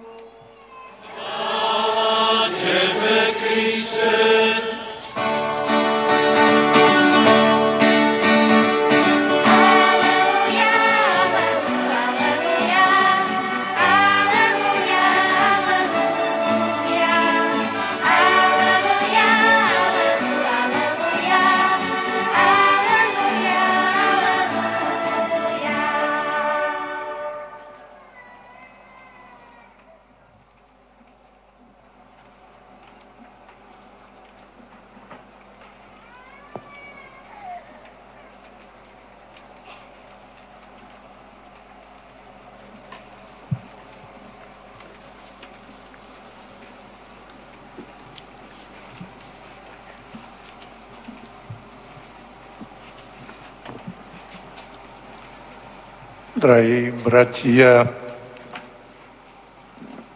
[56.61, 57.89] Drahí bratia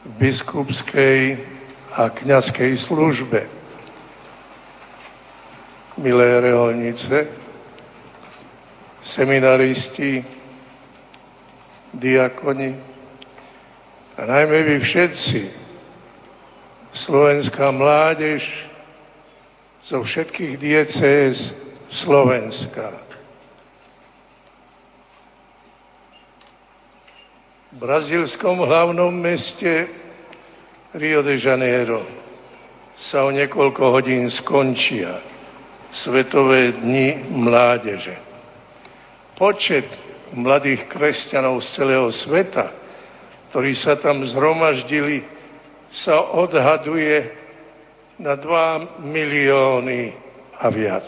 [0.06, 1.42] v biskupskej
[1.90, 3.50] a kňazskej službe,
[5.98, 7.34] milé reholnice,
[9.18, 10.22] seminaristi,
[11.98, 12.78] diakoni
[14.14, 15.42] a najmä vy všetci,
[16.94, 18.46] slovenská mládež
[19.82, 21.58] zo všetkých diecéz
[21.90, 23.05] Slovenska.
[27.76, 29.92] V brazílskom hlavnom meste
[30.96, 32.08] Rio de Janeiro
[32.96, 35.20] sa o niekoľko hodín skončia
[35.92, 38.16] Svetové dni mládeže.
[39.36, 39.92] Počet
[40.32, 42.72] mladých kresťanov z celého sveta,
[43.52, 45.28] ktorí sa tam zhromaždili,
[45.92, 47.28] sa odhaduje
[48.24, 50.16] na 2 milióny
[50.64, 51.08] a viac.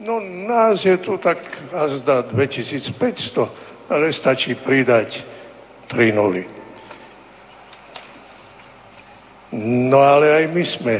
[0.00, 1.44] No nás je tu tak
[1.76, 5.16] azda 2500, ale stačí pridať
[5.88, 6.44] 3 nuly.
[9.56, 10.96] No ale aj my sme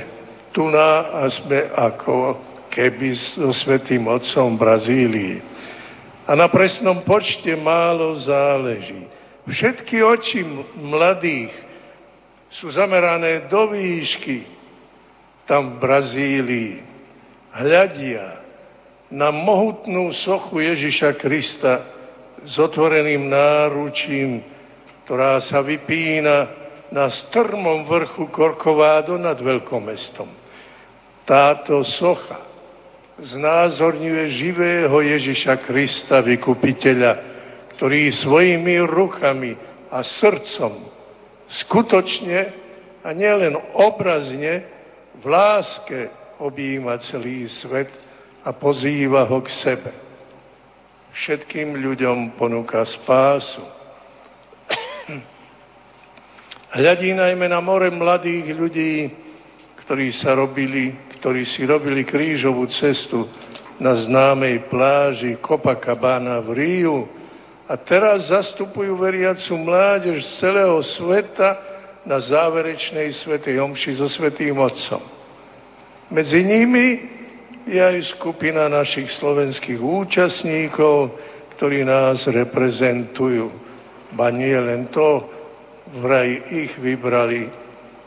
[0.56, 2.40] tu na a sme ako
[2.72, 5.34] keby so Svetým Otcom v Brazílii.
[6.24, 9.04] A na presnom počte málo záleží.
[9.48, 10.44] Všetky oči
[10.76, 11.52] mladých
[12.52, 14.44] sú zamerané do výšky
[15.48, 16.72] tam v Brazílii.
[17.52, 18.44] Hľadia
[19.08, 21.97] na mohutnú sochu Ježiša Krista,
[22.44, 24.42] s otvoreným náručím,
[25.04, 26.52] ktorá sa vypína
[26.92, 30.28] na strmom vrchu Korkovádo nad veľkomestom.
[31.24, 32.44] Táto socha
[33.18, 37.12] znázorňuje živého Ježiša Krista, vykupiteľa,
[37.76, 39.52] ktorý svojimi rukami
[39.92, 40.72] a srdcom
[41.64, 42.38] skutočne
[43.00, 44.64] a nielen obrazne
[45.18, 47.88] v láske objíma celý svet
[48.44, 50.07] a pozýva ho k sebe
[51.18, 53.66] všetkým ľuďom ponúka spásu.
[56.78, 58.94] Hľadí najmä na more mladých ľudí,
[59.82, 63.26] ktorí sa robili, ktorí si robili krížovú cestu
[63.82, 66.98] na známej pláži Copacabana v Ríu
[67.66, 71.58] a teraz zastupujú veriacu mládež z celého sveta
[72.06, 75.02] na záverečnej svetej omši so svetým Otcom.
[76.14, 77.17] Medzi nimi
[77.68, 81.12] je aj skupina našich slovenských účastníkov,
[81.56, 83.52] ktorí nás reprezentujú.
[84.16, 85.28] Ba nie len to,
[86.00, 87.52] vraj ich vybrali,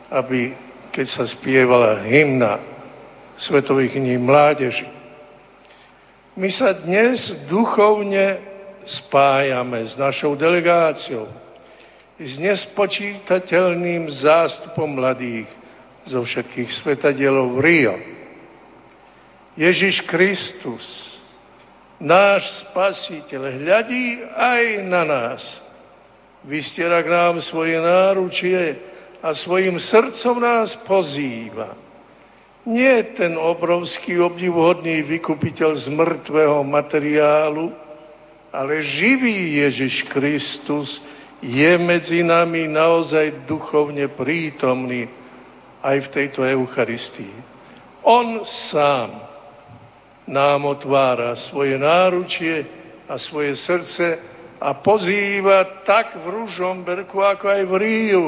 [0.10, 0.58] aby
[0.90, 2.58] keď sa spievala hymna
[3.38, 4.86] Svetových dní mládeži.
[6.38, 8.42] My sa dnes duchovne
[8.86, 11.30] spájame s našou delegáciou,
[12.18, 15.50] s nespočítateľným zástupom mladých
[16.06, 18.21] zo všetkých svetadielov Rio
[19.60, 20.84] Ježiš Kristus,
[22.00, 25.42] náš spasiteľ, hľadí aj na nás
[26.48, 28.80] vystiera k nám svoje náručie
[29.20, 31.76] a svojim srdcom nás pozýva.
[32.64, 37.74] Nie ten obrovský obdivuhodný vykupiteľ z mŕtvého materiálu,
[38.54, 41.02] ale živý Ježiš Kristus
[41.42, 45.10] je medzi nami naozaj duchovne prítomný
[45.82, 47.34] aj v tejto Eucharistii.
[48.06, 49.31] On sám
[50.28, 52.66] nám otvára svoje náručie
[53.10, 54.06] a svoje srdce
[54.62, 58.26] a pozýva tak v Ružomberku, ako aj v Ríu.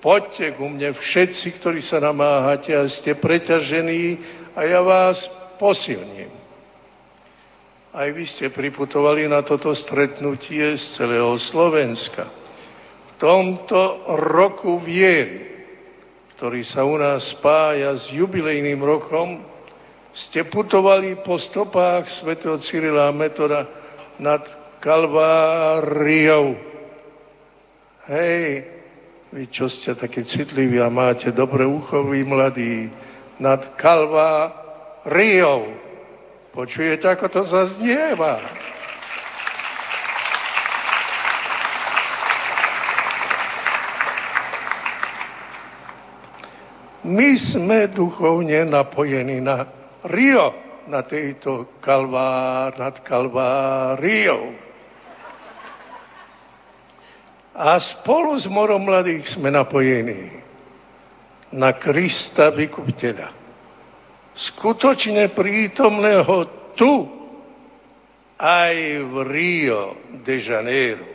[0.00, 4.20] Poďte ku mne všetci, ktorí sa namáhate a ste preťažení
[4.52, 5.16] a ja vás
[5.56, 6.32] posilním.
[7.94, 12.26] Aj vy ste priputovali na toto stretnutie z celého Slovenska.
[13.08, 15.46] V tomto roku vien,
[16.34, 19.53] ktorý sa u nás spája s jubilejným rokom,
[20.14, 23.66] ste putovali po stopách svätého Cyrila a Metoda
[24.22, 24.46] nad
[24.78, 26.54] Kalváriou.
[28.06, 28.62] Hej,
[29.34, 32.86] vy čo ste také citliví a máte dobré ucho, vy mladí,
[33.42, 35.74] nad Kalváriou.
[36.54, 38.38] Počujete, ako to zaznieva?
[47.04, 50.46] My sme duchovne napojení na Rio,
[50.86, 54.52] na tejto kalvár, nad Kalváriou.
[57.54, 60.42] A spolu s morom mladých sme napojení
[61.54, 63.44] na Krista vykupiteľa
[64.34, 66.34] skutočne prítomného
[66.74, 66.92] tu,
[68.34, 68.74] aj
[69.06, 69.82] v Rio
[70.26, 71.06] de Janeiro,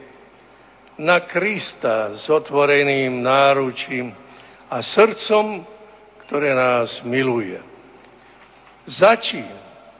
[0.96, 4.16] na Krista s otvoreným náručím
[4.72, 5.68] a srdcom,
[6.28, 7.60] ktoré nás miluje.
[8.90, 9.46] Za čím,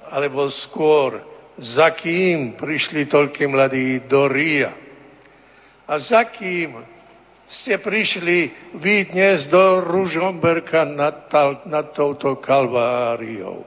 [0.10, 1.22] alebo skôr,
[1.62, 4.74] za kým prišli toľky mladí do Ria?
[5.86, 6.74] A za kým
[7.50, 8.50] ste prišli
[8.82, 11.30] vy dnes do Ružomberka nad,
[11.70, 13.66] nad touto kalváriou.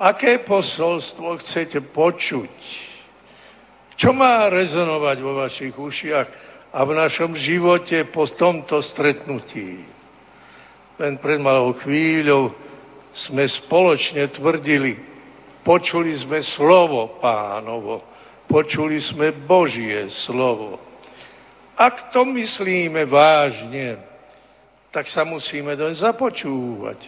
[0.00, 2.56] Aké posolstvo chcete počuť?
[4.00, 6.28] Čo má rezonovať vo vašich ušiach
[6.72, 9.84] a v našom živote po tomto stretnutí?
[10.96, 12.56] Len pred malou chvíľou
[13.14, 14.96] sme spoločne tvrdili,
[15.66, 18.02] počuli sme slovo pánovo,
[18.46, 20.90] počuli sme Božie slovo
[21.80, 23.96] ak to myslíme vážne,
[24.92, 27.00] tak sa musíme doň započúvať.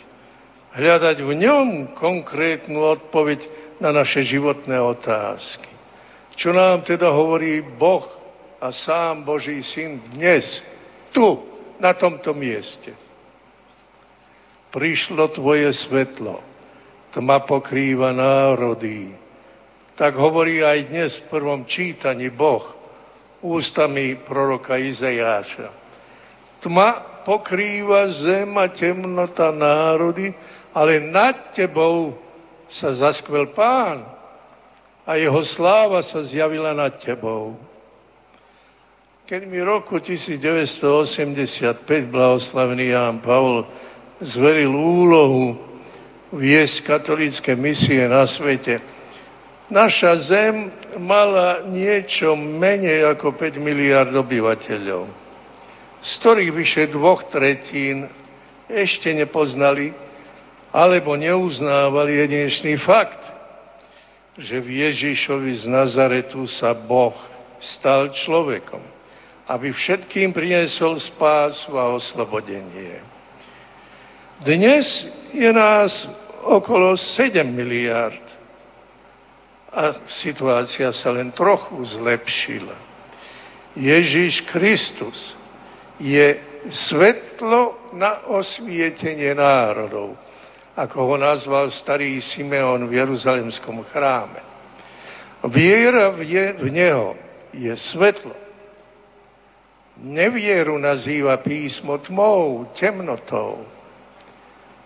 [0.73, 3.45] Hľadať v ňom konkrétnu odpoveď
[3.77, 5.69] na naše životné otázky.
[6.41, 8.09] Čo nám teda hovorí Boh
[8.57, 10.49] a sám Boží syn dnes,
[11.13, 11.45] tu,
[11.77, 12.97] na tomto mieste.
[14.73, 16.41] Prišlo tvoje svetlo,
[17.13, 19.13] tma pokrýva národy.
[20.01, 22.65] Tak hovorí aj dnes v prvom čítaní Boh
[23.45, 25.69] ústami proroka Izajáša.
[26.65, 30.33] Tma pokrýva zem a temnota národy,
[30.73, 32.17] ale nad tebou
[32.73, 34.09] sa zaskvel pán
[35.05, 37.61] a jeho sláva sa zjavila nad tebou.
[39.29, 43.69] Keď mi roku 1985 blahoslavený Ján Pavol
[44.23, 45.59] zveril úlohu
[46.33, 48.81] viesť katolícke misie na svete,
[49.73, 50.69] Naša zem
[51.01, 55.09] mala niečo menej ako 5 miliard obyvateľov,
[56.05, 58.05] z ktorých vyše dvoch tretín
[58.69, 59.97] ešte nepoznali
[60.69, 63.25] alebo neuznávali jedinečný fakt,
[64.37, 67.17] že v Ježišovi z Nazaretu sa Boh
[67.61, 68.85] stal človekom,
[69.49, 73.01] aby všetkým priniesol spásu a oslobodenie.
[74.43, 76.09] Dnes je nás
[76.43, 78.27] okolo 7 miliard
[79.71, 82.75] a situácia sa len trochu zlepšila.
[83.79, 85.39] Ježíš Kristus
[86.03, 86.43] je
[86.91, 90.19] svetlo na osvietenie národov,
[90.75, 94.43] ako ho nazval starý Simeon v Jeruzalemskom chráme.
[95.55, 96.27] Viera v,
[96.59, 97.15] v Neho
[97.55, 98.35] je svetlo.
[100.03, 103.82] Nevieru nazýva písmo tmou, temnotou.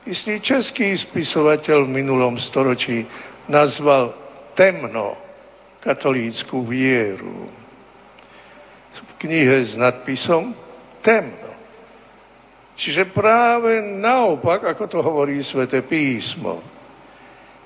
[0.06, 3.02] Istý český spisovateľ v minulom storočí
[3.50, 4.14] nazval
[4.54, 5.18] temno
[5.82, 7.50] katolícku vieru.
[8.94, 10.54] V knihe s nadpisom
[11.02, 11.52] temno.
[12.78, 16.62] Čiže práve naopak, ako to hovorí Svete písmo.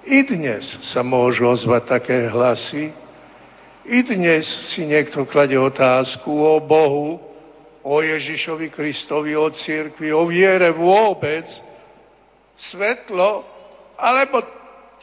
[0.08, 0.64] I dnes
[0.96, 2.88] sa môžu ozvať také hlasy,
[3.84, 7.20] i dnes si niekto klade otázku o Bohu,
[7.84, 11.44] o Ježišovi Kristovi, o církvi, o viere vôbec,
[12.68, 13.44] svetlo
[13.96, 14.44] alebo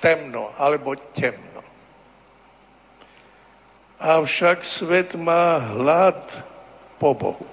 [0.02, 1.62] temno, alebo temno.
[3.98, 6.22] Avšak svet má hlad
[7.02, 7.48] po Bohu.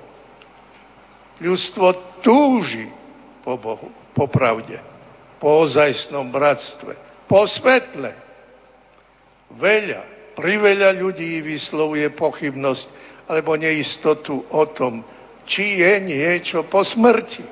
[1.41, 2.93] Ľudstvo túži
[3.41, 4.77] po Bohu, po pravde,
[5.41, 8.13] po ozajstnom bratstve, po svetle.
[9.57, 12.87] Veľa, priveľa ľudí vyslovuje pochybnosť
[13.25, 15.01] alebo neistotu o tom,
[15.49, 17.45] či je niečo po smrti.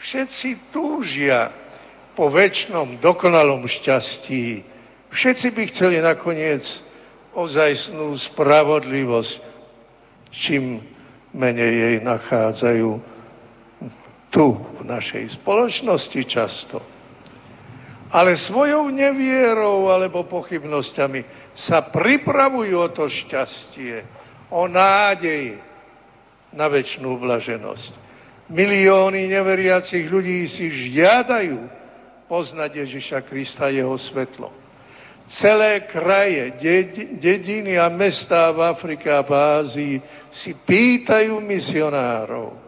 [0.00, 1.52] Všetci túžia
[2.16, 4.64] po väčšnom, dokonalom šťastí.
[5.12, 6.64] Všetci by chceli nakoniec
[7.36, 9.34] ozajstnú spravodlivosť,
[10.32, 10.80] čím
[11.30, 12.90] menej jej nachádzajú
[14.30, 16.78] tu, v našej spoločnosti často.
[18.10, 24.02] Ale svojou nevierou alebo pochybnosťami sa pripravujú o to šťastie,
[24.50, 25.62] o nádej
[26.50, 28.09] na väčšnú blaženosť.
[28.50, 31.70] Milióny neveriacich ľudí si žiadajú
[32.26, 34.50] poznať Ježiša Krista jeho svetlo.
[35.30, 36.58] Celé kraje,
[37.22, 39.96] dediny a mestá v Afrike a v Ázii
[40.34, 42.58] si pýtajú misionárov.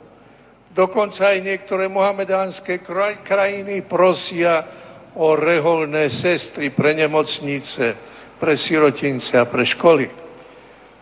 [0.70, 2.86] Dokonca aj niektoré mohamedánske
[3.26, 4.62] krajiny prosia
[5.18, 7.98] o reholné sestry pre nemocnice,
[8.38, 10.06] pre sirotince a pre školy.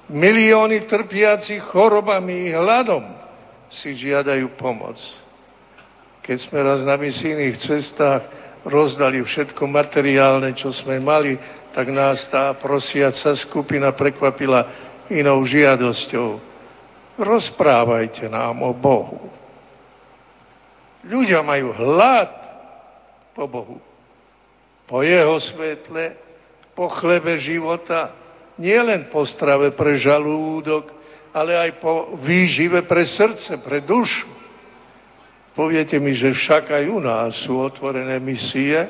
[0.09, 3.20] Milióny trpiacich chorobami i hladom
[3.71, 4.99] si žiadajú pomoc.
[6.27, 8.23] Keď sme raz na misijných cestách
[8.66, 11.39] rozdali všetko materiálne, čo sme mali,
[11.71, 14.66] tak nás tá prosiaca skupina prekvapila
[15.09, 16.43] inou žiadosťou.
[17.21, 19.31] Rozprávajte nám o Bohu.
[21.01, 22.33] Ľudia majú hlad
[23.33, 23.79] po Bohu,
[24.85, 26.12] po Jeho svetle,
[26.77, 28.12] po chlebe života,
[28.61, 30.99] nielen po strave pre žalúdok,
[31.31, 34.26] ale aj po výžive pre srdce, pre dušu.
[35.55, 38.87] Poviete mi, že však aj u nás sú otvorené misie,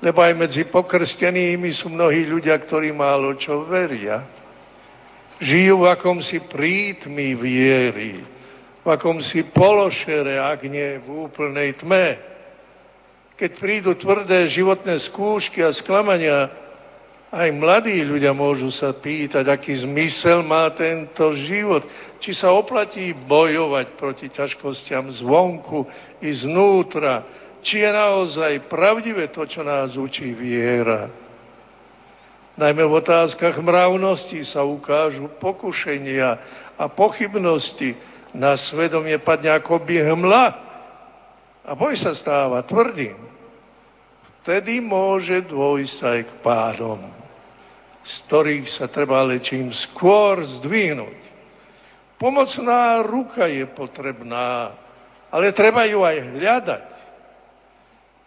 [0.00, 4.24] lebo aj medzi pokrstenými sú mnohí ľudia, ktorí málo čo veria.
[5.40, 8.20] Žijú v akomsi prítmi viery,
[8.84, 12.20] v akomsi pološere, ak nie v úplnej tme.
[13.34, 16.63] Keď prídu tvrdé životné skúšky a sklamania,
[17.34, 21.82] aj mladí ľudia môžu sa pýtať, aký zmysel má tento život.
[22.22, 25.82] Či sa oplatí bojovať proti ťažkostiam zvonku
[26.22, 27.26] i znútra.
[27.58, 31.10] Či je naozaj pravdivé to, čo nás učí viera.
[32.54, 36.38] Najmä v otázkach mravnosti sa ukážu pokušenia
[36.78, 37.98] a pochybnosti.
[38.30, 40.44] Na svedomie padne ako by hmla
[41.66, 43.18] a boj sa stáva tvrdým.
[44.42, 47.23] Vtedy môže dôjsť aj k pádom
[48.04, 51.20] z ktorých sa treba ale čím skôr zdvihnúť.
[52.20, 54.76] Pomocná ruka je potrebná,
[55.32, 56.88] ale treba ju aj hľadať.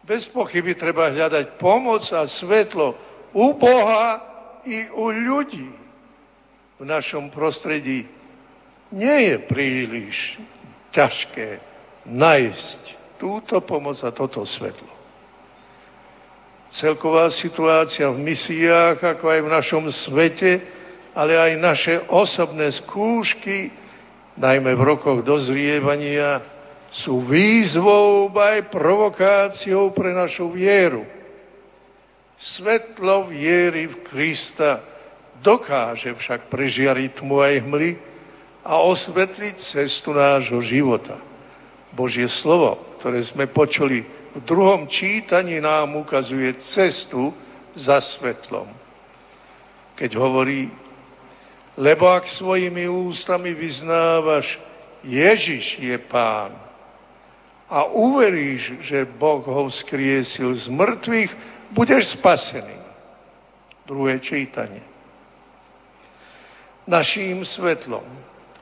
[0.01, 2.97] Bez pochyby treba hľadať pomoc a svetlo
[3.37, 4.19] u Boha
[4.65, 5.69] i u ľudí
[6.81, 8.09] v našom prostredí.
[8.89, 10.15] Nie je príliš
[10.95, 11.59] ťažké
[12.07, 12.81] nájsť
[13.19, 14.96] túto pomoc a toto svetlo
[16.75, 20.51] celková situácia v misiách, ako aj v našom svete,
[21.15, 23.71] ale aj naše osobné skúšky,
[24.37, 26.43] najmä v rokoch dozrievania,
[26.91, 31.03] sú výzvou aj provokáciou pre našu vieru.
[32.37, 34.85] Svetlo viery v Krista
[35.41, 37.91] dokáže však prežiariť tmu aj hmly
[38.61, 41.17] a osvetliť cestu nášho života.
[41.97, 44.05] Božie slovo, ktoré sme počuli
[44.37, 47.33] v druhom čítaní nám ukazuje cestu
[47.73, 48.69] za svetlom.
[49.97, 50.69] Keď hovorí,
[51.73, 54.45] lebo ak svojimi ústami vyznávaš,
[55.01, 56.53] Ježiš je pán
[57.65, 61.31] a uveríš, že Boh ho vzkriesil z mŕtvych,
[61.73, 62.77] budeš spasený.
[63.89, 64.85] Druhé čítanie.
[66.85, 68.05] Naším svetlom,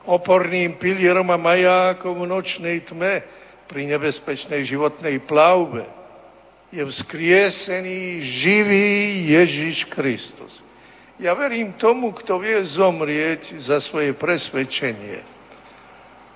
[0.08, 3.22] oporným pilierom a majákom v nočnej tme,
[3.66, 5.86] pri nebezpečnej životnej plavbe
[6.70, 8.88] je vzkriesený živý
[9.30, 10.52] Ježiš Kristus.
[11.16, 15.24] Ja verím tomu, kto vie zomrieť za svoje presvedčenie.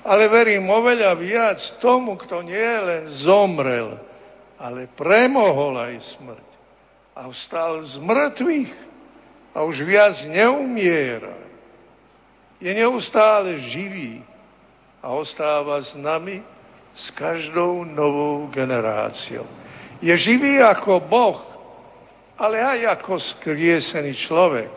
[0.00, 4.00] Ale verím oveľa viac tomu, kto nie len zomrel,
[4.56, 6.48] ale premohol aj smrť.
[7.12, 8.72] A vstal z mŕtvych
[9.52, 11.36] a už viac neumiera.
[12.56, 14.24] Je neustále živý
[15.04, 16.40] a ostáva s nami
[16.95, 19.47] s každou novou generáciou.
[20.01, 21.41] Je živý ako Boh,
[22.41, 24.72] ale aj ako skriesený človek.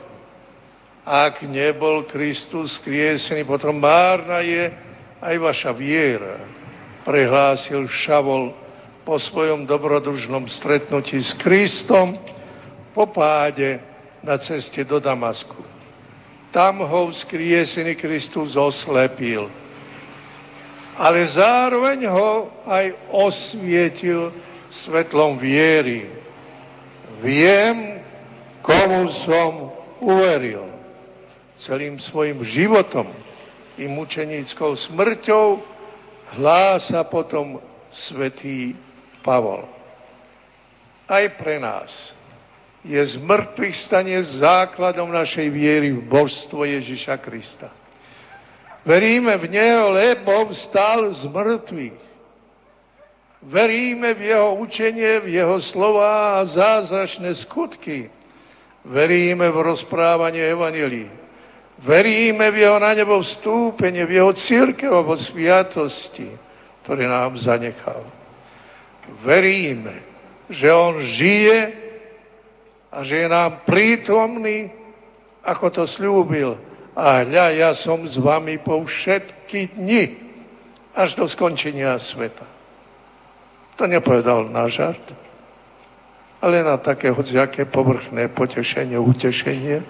[1.03, 4.71] Ak nebol Kristus skriesený, potom márna je
[5.23, 6.43] aj vaša viera,
[7.07, 8.55] prehlásil Šavol
[9.03, 12.15] po svojom dobrodružnom stretnutí s Kristom
[12.95, 13.79] po páde
[14.23, 15.59] na ceste do Damasku.
[16.55, 19.62] Tam ho vzkriesený Kristus oslepil.
[20.93, 24.29] Ale zároveň ho aj osvietil
[24.85, 26.09] svetlom viery.
[27.21, 28.03] Viem,
[28.61, 29.51] komu som
[30.01, 30.69] uveril.
[31.63, 33.09] Celým svojim životom
[33.77, 35.61] i mučenickou smrťou
[36.37, 37.61] hlása potom
[37.93, 38.73] svätý
[39.21, 39.65] Pavol.
[41.05, 41.89] Aj pre nás
[42.83, 47.71] je zmrtvých stanie základom našej viery v božstvo Ježiša Krista.
[48.83, 52.03] Veríme v Neho, lebo vstal z mŕtvych.
[53.43, 58.11] Veríme v Jeho učenie, v Jeho slova a zázračné skutky.
[58.83, 61.07] Veríme v rozprávanie Evangelii.
[61.79, 66.31] Veríme v Jeho na nebo vstúpenie, v Jeho církev a vo sviatosti,
[66.83, 68.03] ktoré nám zanechal.
[69.23, 70.03] Veríme,
[70.47, 71.59] že On žije
[72.91, 74.71] a že je nám prítomný,
[75.43, 76.55] ako to slúbil.
[76.93, 80.03] A hľa, ja som s vami po všetky dni,
[80.93, 82.45] až do skončenia sveta.
[83.81, 85.01] To nepovedal na žart,
[86.37, 89.81] ale na také hociaké povrchné potešenie, utešenie.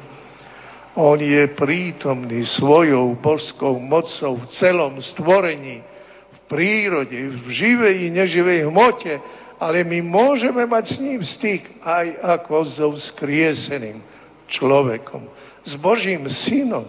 [0.95, 5.83] On je prítomný svojou božskou mocou v celom stvorení,
[6.31, 9.19] v prírode, v živej i neživej hmote,
[9.59, 12.07] ale my môžeme mať s ním styk aj
[12.39, 13.99] ako so vzkrieseným
[14.47, 15.27] človekom,
[15.63, 16.87] s Božím synom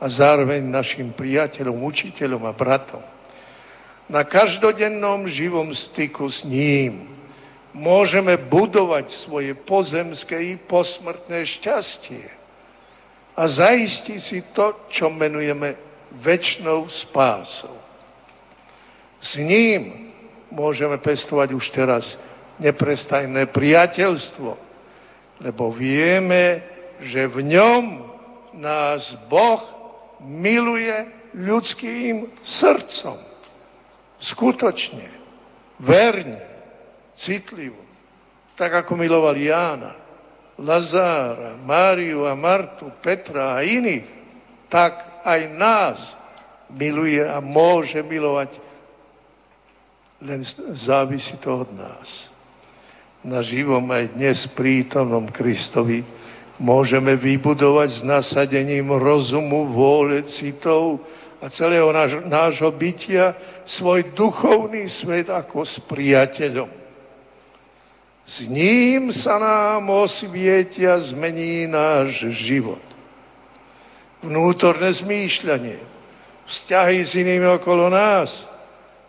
[0.00, 3.04] a zároveň našim priateľom, učiteľom a bratom.
[4.06, 7.10] Na každodennom živom styku s ním
[7.74, 12.24] môžeme budovať svoje pozemské i posmrtné šťastie
[13.36, 15.76] a zaistiť si to, čo menujeme
[16.22, 17.76] väčšnou spásou.
[19.20, 20.12] S ním
[20.48, 22.04] môžeme pestovať už teraz
[22.62, 24.50] neprestajné priateľstvo,
[25.44, 26.64] lebo vieme,
[27.02, 28.05] že v ňom
[28.56, 29.62] nás Boh
[30.24, 30.92] miluje
[31.36, 33.20] ľudským srdcom.
[34.32, 35.12] Skutočne,
[35.76, 36.40] verne,
[37.16, 37.80] citlivo.
[38.56, 39.92] Tak ako miloval Jána,
[40.56, 44.08] Lazára, Máriu a Martu, Petra a iných,
[44.72, 45.98] tak aj nás
[46.72, 48.56] miluje a môže milovať
[50.24, 50.40] len
[50.88, 52.08] závisí to od nás.
[53.20, 56.00] Na živom aj dnes prítomnom Kristovi
[56.60, 61.04] môžeme vybudovať s nasadením rozumu, vôle, citov
[61.40, 63.36] a celého náš, nášho bytia
[63.78, 66.68] svoj duchovný svet ako s priateľom.
[68.26, 72.82] S ním sa nám osvietia, zmení náš život.
[74.18, 75.78] Vnútorné zmýšľanie,
[76.48, 78.32] vzťahy s inými okolo nás–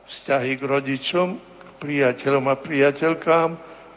[0.07, 3.49] vzťahy k rodičom, k priateľom a priateľkám,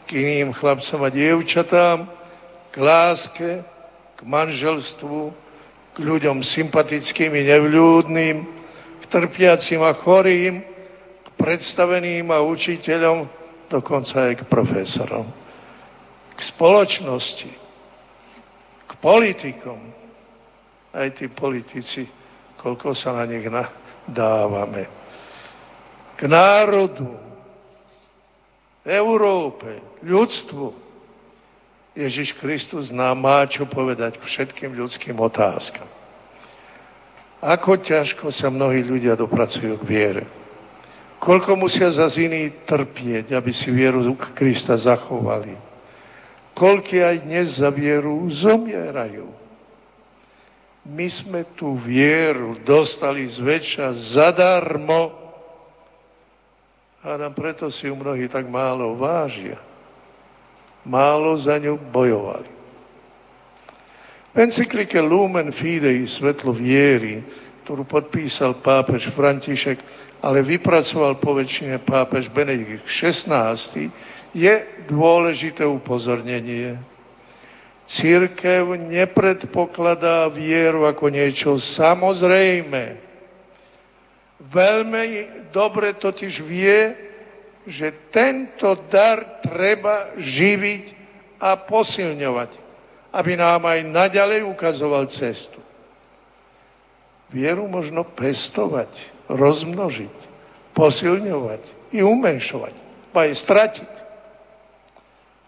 [0.07, 1.97] k iným chlapcom a dievčatám,
[2.71, 3.63] k láske,
[4.15, 5.19] k manželstvu,
[5.91, 8.35] k ľuďom sympatickým i nevľúdnym,
[8.99, 10.63] k trpiacim a chorým,
[11.23, 13.27] k predstaveným a učiteľom,
[13.67, 15.27] dokonca aj k profesorom,
[16.35, 17.51] k spoločnosti,
[18.87, 19.79] k politikom.
[20.91, 22.03] Aj tí politici,
[22.59, 23.47] koľko sa na nich
[24.03, 25.01] dávame
[26.21, 27.17] k národu,
[28.85, 30.90] Európe, ľudstvu.
[31.91, 35.87] Ježiš Kristus nám má čo povedať k všetkým ľudským otázkam.
[37.41, 40.23] Ako ťažko sa mnohí ľudia dopracujú k viere.
[41.21, 44.01] Koľko musia za iní trpieť, aby si vieru
[44.33, 45.53] Krista zachovali.
[46.55, 49.29] Koľky aj dnes za vieru zomierajú.
[50.85, 55.21] My sme tú vieru dostali zväčša zadarmo,
[57.01, 59.57] Hádam, preto si ju mnohí tak málo vážia.
[60.85, 62.49] Málo za ňu bojovali.
[64.31, 67.21] V encyklike Lumen Fidei, Svetlo viery,
[67.67, 69.77] ktorú podpísal pápež František,
[70.23, 73.59] ale vypracoval po väčšine pápež Benedikt XVI,
[74.31, 74.53] je
[74.87, 76.79] dôležité upozornenie.
[77.91, 83.11] Církev nepredpokladá vieru ako niečo samozrejme
[84.49, 85.05] veľmi
[85.53, 86.79] dobre totiž vie,
[87.67, 90.85] že tento dar treba živiť
[91.41, 92.51] a posilňovať,
[93.13, 95.61] aby nám aj naďalej ukazoval cestu.
[97.31, 98.91] Vieru možno pestovať,
[99.29, 100.17] rozmnožiť,
[100.75, 102.75] posilňovať i umenšovať,
[103.15, 103.91] pa je stratiť.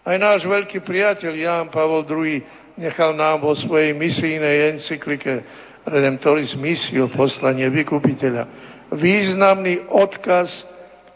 [0.04, 2.40] Aj náš veľký priateľ Ján Pavol II
[2.76, 5.44] nechal nám vo svojej misijnej encyklike
[5.84, 8.48] Redemptoris Missio, poslanie vykupiteľa,
[8.96, 10.48] významný odkaz,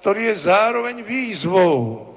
[0.09, 2.09] ktorý je zároveň výzvou.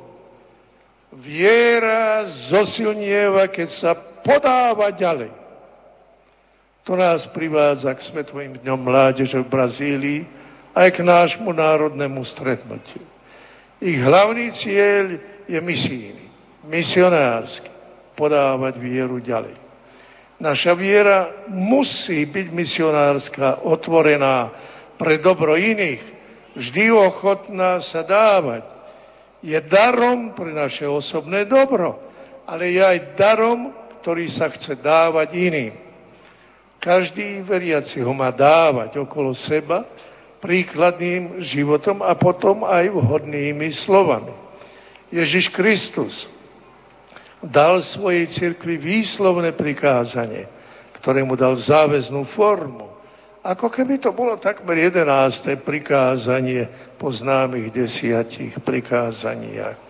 [1.11, 3.91] Viera zosilnieva, keď sa
[4.23, 5.27] podáva ďalej.
[6.87, 10.23] To nás privádza k Svetovým dňom mládeže v Brazílii
[10.71, 13.03] aj k nášmu národnému stretnutiu.
[13.83, 15.19] Ich hlavný cieľ
[15.51, 16.31] je misijný,
[16.71, 17.67] misionársky,
[18.15, 19.59] podávať vieru ďalej.
[20.39, 24.47] Naša viera musí byť misionárska, otvorená
[24.95, 26.20] pre dobro iných,
[26.55, 28.63] vždy ochotná sa dávať.
[29.41, 31.97] Je darom pre naše osobné dobro,
[32.45, 35.73] ale je aj darom, ktorý sa chce dávať iným.
[36.81, 39.85] Každý veriaci ho má dávať okolo seba
[40.41, 44.33] príkladným životom a potom aj vhodnými slovami.
[45.13, 46.25] Ježiš Kristus
[47.41, 50.49] dal svojej cirkvi výslovné prikázanie,
[51.01, 52.90] ktoré mu dal záväznú formu.
[53.41, 59.81] Ako keby to bolo takmer jedenácté prikázanie po známych desiatich prikázaniach.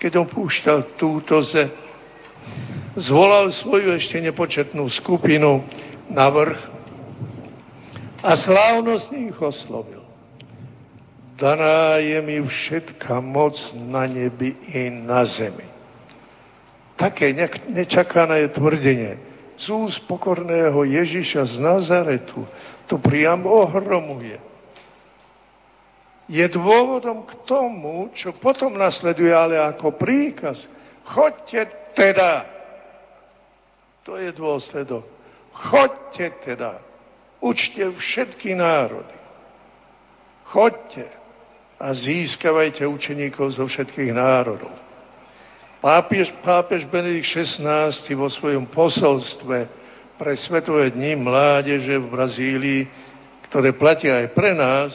[0.00, 1.68] Keď on púšťal túto ze,
[2.96, 5.60] zvolal svoju ešte nepočetnú skupinu
[6.08, 6.60] na vrch
[8.24, 10.00] a slávnostne ich oslovil.
[11.36, 15.68] Daná je mi všetka moc na nebi i na zemi.
[16.96, 17.36] Také
[17.68, 19.20] nečakané tvrdenie
[19.60, 22.48] z úst pokorného Ježiša z Nazaretu
[22.88, 24.40] to priam ohromuje.
[26.24, 30.56] Je dôvodom k tomu, čo potom nasleduje, ale ako príkaz.
[31.04, 32.48] Choďte teda.
[34.08, 35.04] To je dôsledok.
[35.54, 36.82] Chodte teda,
[37.38, 39.16] učte všetky národy.
[40.50, 41.06] Chodte
[41.78, 44.74] a získavajte učeníkov zo všetkých národov.
[45.78, 49.68] Pápež, pápež Benedikt XVI vo svojom posolstve
[50.18, 52.82] pre Svetové dni mládeže v Brazílii,
[53.50, 54.92] ktoré platia aj pre nás,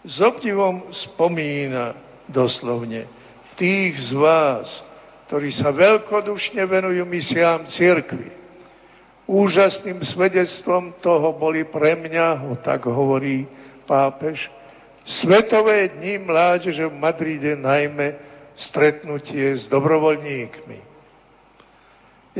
[0.00, 1.92] s obdivom spomína
[2.24, 3.04] doslovne
[3.60, 4.64] tých z vás,
[5.28, 8.40] ktorí sa veľkodušne venujú misiám cirkvi,
[9.30, 13.46] Úžasným svedectvom toho boli pre mňa, ho tak hovorí
[13.86, 14.50] pápež,
[15.06, 18.18] Svetové dni mládeže v Madride najmä
[18.58, 20.89] stretnutie s dobrovoľníkmi.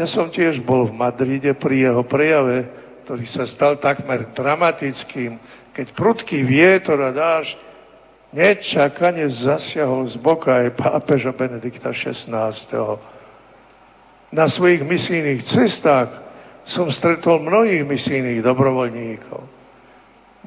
[0.00, 2.64] Ja som tiež bol v Madride pri jeho prejave,
[3.04, 5.36] ktorý sa stal takmer dramatickým,
[5.76, 7.52] keď prudký vietor a dážď
[8.32, 12.56] nečakane zasiahol z boka aj pápeža Benedikta XVI.
[14.32, 16.08] Na svojich misijných cestách
[16.64, 19.42] som stretol mnohých misijných dobrovoľníkov.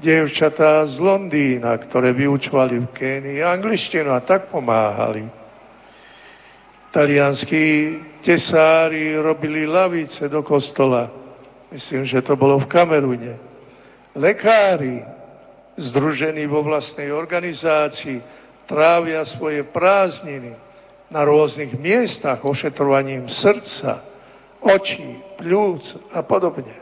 [0.01, 5.43] Dievčatá z Londýna, ktoré vyučovali v Kénii angličtinu a tak pomáhali.
[6.94, 11.10] Talianskí tesári robili lavice do kostola.
[11.74, 13.34] Myslím, že to bolo v Kamerune.
[14.14, 15.02] Lekári,
[15.74, 18.22] združení vo vlastnej organizácii,
[18.70, 20.54] trávia svoje prázdniny
[21.10, 24.06] na rôznych miestach ošetrovaním srdca,
[24.62, 26.78] očí, pľúc a podobne.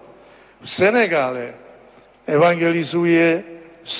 [0.60, 1.56] V Senegále
[2.28, 3.48] evangelizuje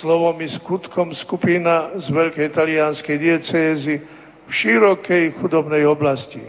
[0.04, 3.96] slovom i skutkom skupina z veľkej talianskej diecézy
[4.52, 6.44] širokej chudobnej oblasti.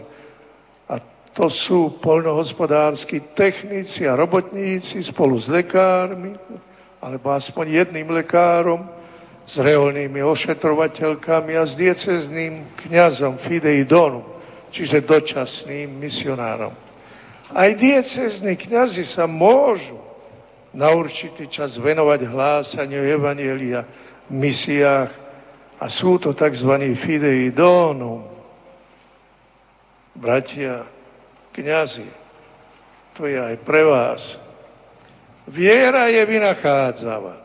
[0.91, 0.99] A
[1.31, 6.35] to sú polnohospodársky technici a robotníci spolu s lekármi,
[6.99, 8.83] alebo aspoň jedným lekárom,
[9.43, 14.23] s reálnymi ošetrovateľkami a s diecezným kňazom Fidei Donum,
[14.71, 16.71] čiže dočasným misionárom.
[17.51, 19.99] Aj diecezní kniazy sa môžu
[20.73, 23.85] na určitý čas venovať hlásaniu Evanielia
[24.25, 25.11] v misiách
[25.79, 26.71] a sú to tzv.
[27.03, 28.29] fidei donum.
[30.13, 30.85] Bratia,
[31.53, 32.05] kniazy,
[33.17, 34.21] to je aj pre vás.
[35.49, 37.35] Viera je vynachádzava.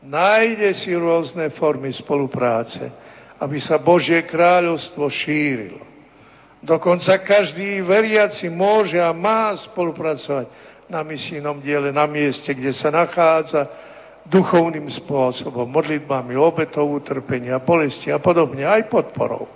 [0.00, 2.88] Nájde si rôzne formy spolupráce,
[3.36, 5.84] aby sa Božie kráľovstvo šírilo.
[6.60, 10.48] Dokonca každý veriaci môže a má spolupracovať
[10.88, 13.89] na misijnom diele, na mieste, kde sa nachádza,
[14.28, 19.48] duchovným spôsobom, modlitbami, obetou utrpenia, bolesti a podobne, aj podporou.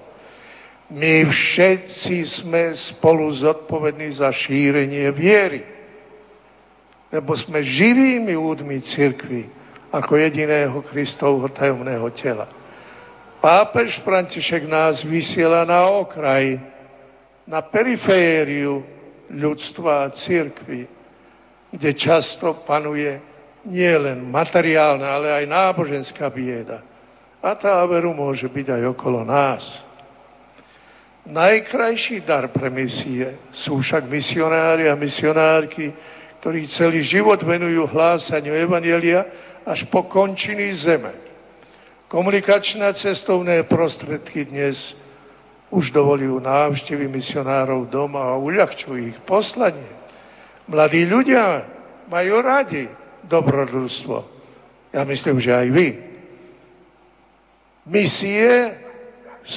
[0.92, 5.64] My všetci sme spolu zodpovední za šírenie viery,
[7.08, 9.48] lebo sme živými údmi cirkvi
[9.94, 12.50] ako jediného Kristovho tajomného tela.
[13.38, 16.58] Pápež František nás vysiela na okraj
[17.44, 18.82] na perifériu
[19.28, 20.88] ľudstva a církvy,
[21.70, 23.20] kde často panuje
[23.64, 26.84] nie len materiálna, ale aj náboženská bieda.
[27.44, 29.64] A tá veru môže byť aj okolo nás.
[31.24, 35.92] Najkrajší dar pre misie sú však misionári a misionárky,
[36.40, 39.24] ktorí celý život venujú hlásaniu Evangelia
[39.64, 41.16] až po končiny zeme.
[42.12, 44.76] Komunikačné cestovné prostredky dnes
[45.72, 49.88] už dovolujú návštevy misionárov doma a uľahčujú ich poslanie.
[50.68, 51.64] Mladí ľudia
[52.12, 52.84] majú radi
[53.28, 54.16] dobrodružstvo.
[54.94, 55.88] Ja myslím, že aj vy.
[57.84, 58.78] Misie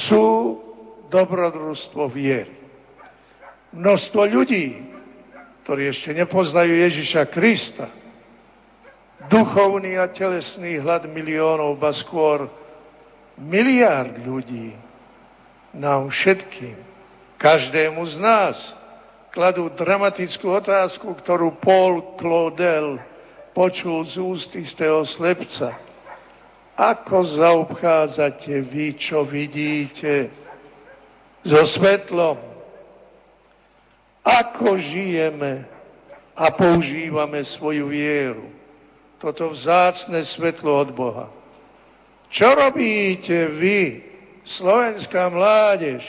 [0.10, 0.60] sú
[1.08, 2.52] dobrodružstvo viery.
[3.72, 4.76] Množstvo ľudí,
[5.64, 7.88] ktorí ešte nepoznajú Ježiša Krista,
[9.28, 12.48] duchovný a telesný hlad miliónov, ba skôr
[13.38, 14.74] miliárd ľudí,
[15.76, 16.76] nám všetkým,
[17.38, 18.58] každému z nás,
[19.30, 22.98] kladú dramatickú otázku, ktorú Paul Claudel
[23.58, 25.74] počul z úst istého slepca.
[26.78, 30.30] Ako zaobchádzate vy, čo vidíte,
[31.42, 32.38] so svetlom?
[34.22, 35.66] Ako žijeme
[36.38, 38.46] a používame svoju vieru?
[39.18, 41.34] Toto vzácne svetlo od Boha.
[42.30, 44.06] Čo robíte vy,
[44.46, 46.06] slovenská mládež,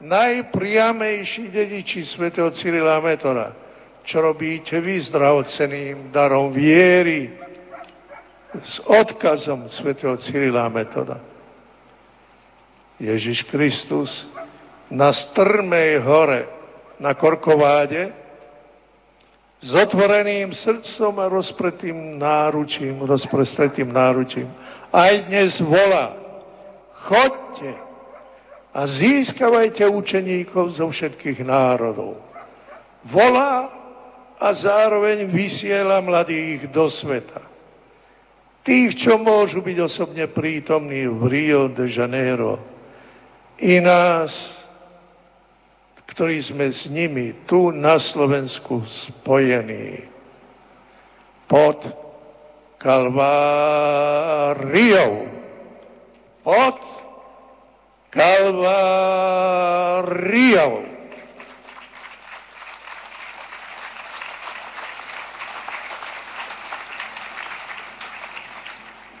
[0.00, 3.63] najpriamejší dediči svätého Cyrila Metoda?
[4.04, 7.32] Čo robíte vy s drahoceným darom viery,
[8.54, 11.18] s odkazom svätého Cyrila Metoda?
[13.00, 14.12] Ježiš Kristus
[14.92, 16.46] na strmej hore,
[17.00, 18.12] na Korkováde,
[19.64, 24.52] s otvoreným srdcom a rozpretým náručím, rozprestretým náručím.
[24.92, 26.12] Aj dnes volá,
[27.08, 27.72] chodte
[28.76, 32.20] a získavajte učeníkov zo všetkých národov.
[33.08, 33.83] Volá
[34.44, 37.40] a zároveň vysiela mladých do sveta.
[38.60, 42.60] Tých, čo môžu byť osobne prítomní v Rio de Janeiro.
[43.56, 44.28] I nás,
[46.12, 50.04] ktorí sme s nimi tu na Slovensku spojení
[51.48, 51.80] pod
[52.76, 53.24] Kalváriou.
[56.44, 56.80] Pod
[58.12, 58.84] Kalváriou.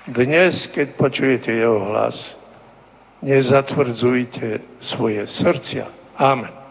[0.04, 2.12] Dnes, keď počujete jeho hlas,
[3.24, 4.60] nezatvrdzujte
[4.92, 5.88] svoje srdcia.
[6.20, 6.63] Amen.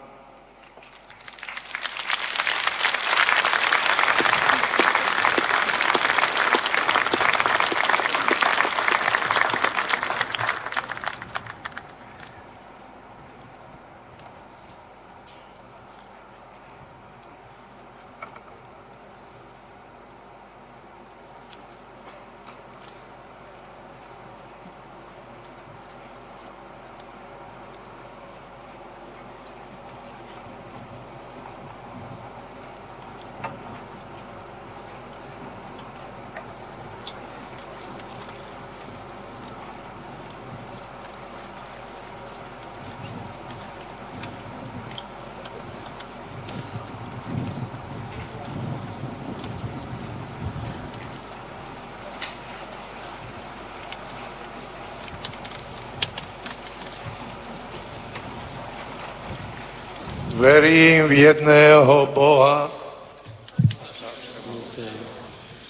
[60.44, 62.68] Verím v jedného Boha,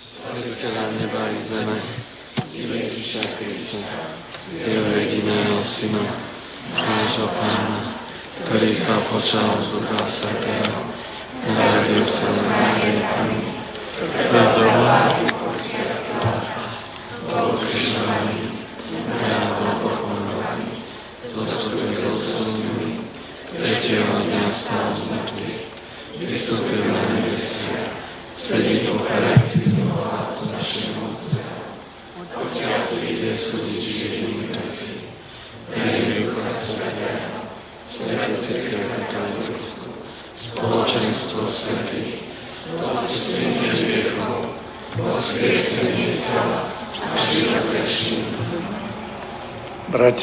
[0.02, 1.78] Stvoriteľa neba i zeme,
[2.42, 3.86] Ježiša Krista,
[4.50, 6.02] jeho jediného Syna,
[6.74, 8.02] nášho Pána,
[8.42, 10.78] ktorý sa počal z Ducha Svetého,
[11.54, 13.46] narodil sa z Márie Pani,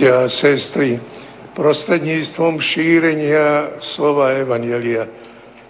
[0.01, 0.97] Bratia a sestry,
[1.53, 5.05] prostredníctvom šírenia slova Evangelia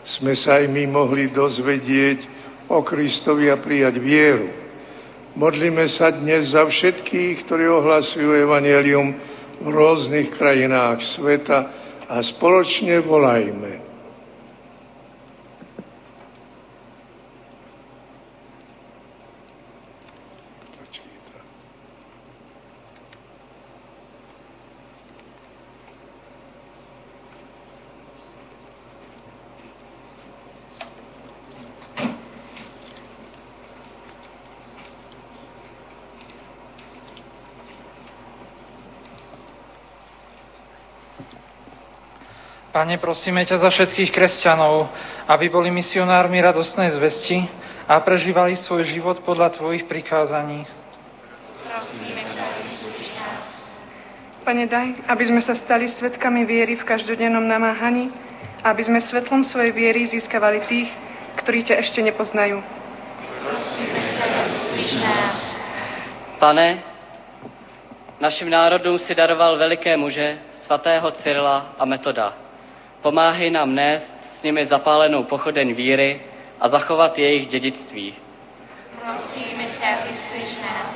[0.07, 2.23] sme sa aj my mohli dozvedieť
[2.71, 4.47] o Kristovi a prijať vieru.
[5.35, 9.19] Modlíme sa dnes za všetkých, ktorí ohlasujú Evangelium
[9.59, 11.67] v rôznych krajinách sveta
[12.07, 13.90] a spoločne volajme.
[42.81, 44.89] Pane, prosíme ťa za všetkých kresťanov,
[45.29, 47.45] aby boli misionármi radostnej zvesti
[47.85, 50.65] a prežívali svoj život podľa Tvojich prikázaní.
[54.41, 58.09] Pane, daj, aby sme sa stali svetkami viery v každodennom namáhaní,
[58.65, 60.89] aby sme svetlom svojej viery získavali tých,
[61.37, 62.65] ktorí ťa ešte nepoznajú.
[66.41, 66.81] Pane,
[68.17, 72.40] našim národům si daroval veliké muže, svatého Cyrila a Metoda.
[73.01, 76.21] Pomáhej nám nést s nimi zapálenou pochodeň víry
[76.59, 78.13] a zachovat jejich dědictví.
[79.01, 80.95] Prosíme tě, vyslyš nás.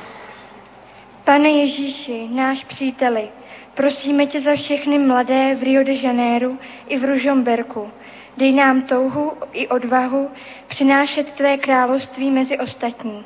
[1.24, 3.28] Pane Ježíši, náš příteli,
[3.74, 6.50] prosíme tě za všechny mladé v Rio de Janeiro
[6.88, 7.90] i v Ružomberku.
[8.36, 10.30] Dej nám touhu i odvahu
[10.68, 13.24] přinášet tvé království mezi ostatní.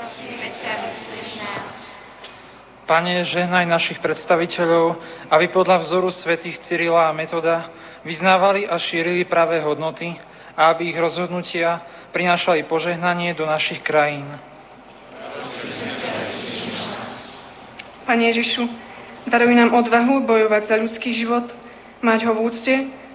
[0.00, 1.92] Prosíme tě, vyslyš nás.
[2.92, 5.00] Pane, žehnaj našich predstaviteľov,
[5.32, 7.72] aby podľa vzoru svätých Cyrila a Metoda
[8.04, 10.12] vyznávali a šírili pravé hodnoty
[10.52, 11.80] a aby ich rozhodnutia
[12.12, 14.28] prinášali požehnanie do našich krajín.
[18.04, 18.68] Pane Ježišu,
[19.24, 21.48] daruj nám odvahu bojovať za ľudský život,
[22.04, 22.74] mať ho v úcte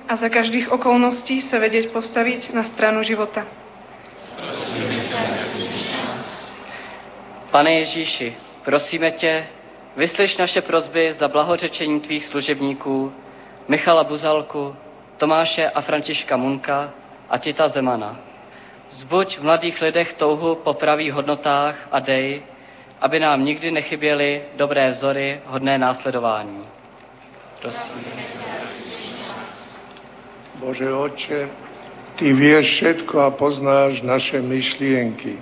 [0.09, 3.45] a za každých okolností sa vedieť postaviť na stranu života.
[7.53, 8.34] Pane Ježíši,
[8.65, 9.53] prosíme tě,
[9.97, 13.13] vyslyš naše prozby za blahořečení tvých služebníků
[13.67, 14.75] Michala Buzalku,
[15.17, 16.93] Tomáše a Františka Munka
[17.29, 18.19] a Tita Zemana.
[18.89, 22.41] Zbuď v mladých lidech touhu po pravých hodnotách a dej,
[23.01, 26.63] aby nám nikdy nechyběly dobré vzory hodné následování.
[27.61, 28.05] Prosím.
[30.55, 31.49] Bože Oče,
[32.15, 35.37] Ty vieš všetko a poznáš naše myšlienky.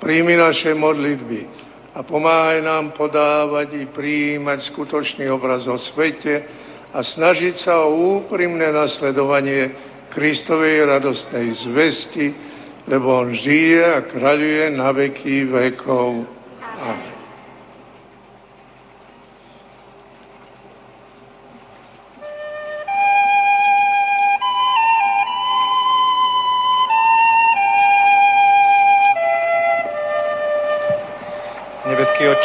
[0.00, 6.46] Príjmi naše modlitby a pomáhaj nám podávať i prijímať skutočný obraz o svete
[6.94, 9.74] a snažiť sa o úprimné nasledovanie
[10.10, 12.26] Kristovej radostnej zvesti,
[12.86, 16.26] lebo On žije a kráľuje na veky vekov.
[16.62, 17.19] Amen.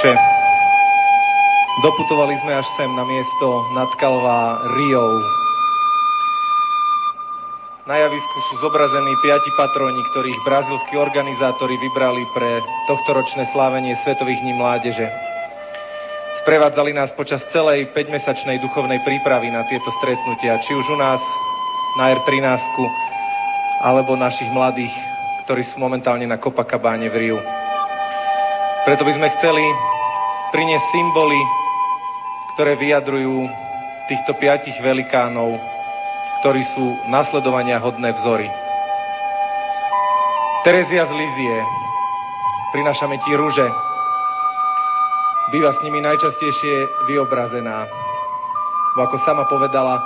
[0.05, 0.21] Oče,
[1.81, 5.17] doputovali sme až sem na miesto nad Kalvá Riou.
[7.89, 14.53] Na javisku sú zobrazení piati patroni, ktorých brazilskí organizátori vybrali pre tohtoročné slávenie Svetových dní
[14.53, 15.09] mládeže.
[16.45, 21.21] Sprevádzali nás počas celej 5-mesačnej duchovnej prípravy na tieto stretnutia, či už u nás
[21.97, 22.61] na R13,
[23.81, 24.93] alebo našich mladých,
[25.49, 27.41] ktorí sú momentálne na Copacabáne v Riu.
[28.85, 29.65] Preto by sme chceli
[30.55, 31.41] priniesť symboly,
[32.55, 33.43] ktoré vyjadrujú
[34.07, 35.59] týchto piatich velikánov,
[36.39, 38.47] ktorí sú nasledovania hodné vzory.
[40.63, 41.57] Terezia z Lizie,
[42.71, 43.67] prinášame ti rúže,
[45.51, 47.91] býva s nimi najčastejšie vyobrazená.
[48.95, 49.99] Ako sama povedala,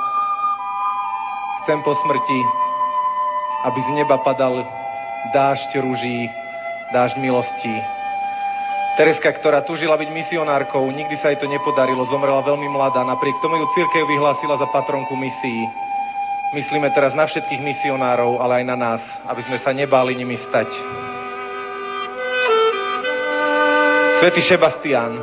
[1.61, 2.39] chcem po smrti,
[3.69, 4.65] aby z neba padal
[5.29, 6.25] dážď rúží,
[6.89, 7.98] dážď milostí,
[8.99, 13.55] Tereska, ktorá tužila byť misionárkou, nikdy sa jej to nepodarilo, zomrela veľmi mladá, napriek tomu
[13.55, 15.63] ju církev vyhlásila za patronku misií.
[16.51, 20.67] Myslíme teraz na všetkých misionárov, ale aj na nás, aby sme sa nebáli nimi stať.
[24.19, 25.15] Svetý Šebastian,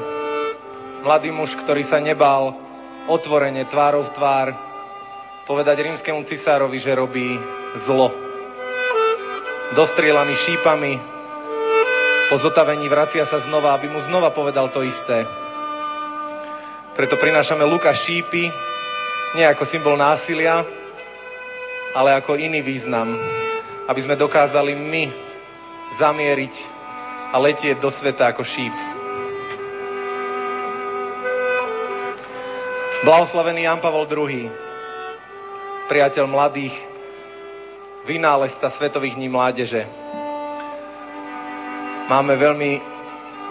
[1.05, 2.57] mladý muž, ktorý sa nebál
[3.13, 4.49] otvorene, tvárov v tvár,
[5.45, 7.29] povedať rímskému cisárovi, že robí
[7.85, 8.09] zlo.
[9.77, 11.16] Dostrielaný šípami,
[12.27, 15.23] po zotavení vracia sa znova, aby mu znova povedal to isté.
[16.99, 18.51] Preto prinášame Luka šípy,
[19.37, 20.65] nie ako symbol násilia,
[21.95, 23.15] ale ako iný význam,
[23.87, 25.05] aby sme dokázali my
[26.03, 26.55] zamieriť
[27.31, 28.75] a letieť do sveta ako šíp.
[33.07, 34.51] Blahoslavený Jan Pavol II,
[35.87, 36.75] priateľ mladých,
[38.09, 39.87] vynálezca Svetových dní mládeže,
[42.07, 42.79] Máme veľmi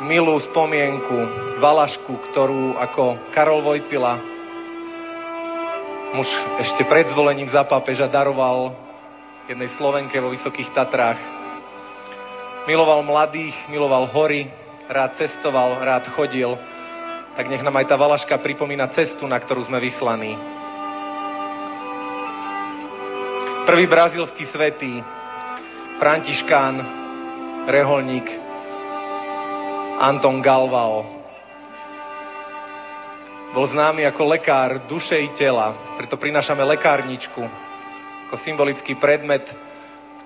[0.07, 1.17] milú spomienku,
[1.59, 4.15] valašku, ktorú ako Karol Vojtila,
[6.15, 6.31] muž
[6.63, 8.71] ešte pred zvolením za pápeža, daroval
[9.51, 11.19] jednej Slovenke vo Vysokých Tatrách.
[12.63, 14.47] Miloval mladých, miloval hory,
[14.87, 16.55] rád cestoval, rád chodil,
[17.35, 20.31] tak nech nám aj tá valaška pripomína cestu, na ktorú sme vyslaní.
[23.67, 25.03] Prvý brazilský svetý,
[25.99, 27.03] Františkán,
[27.67, 28.44] reholník,
[29.95, 31.07] Anton Galvao.
[33.55, 35.95] bol známy ako lekár duše i tela.
[35.95, 37.39] Preto prinášame lekárničku
[38.27, 39.47] ako symbolický predmet,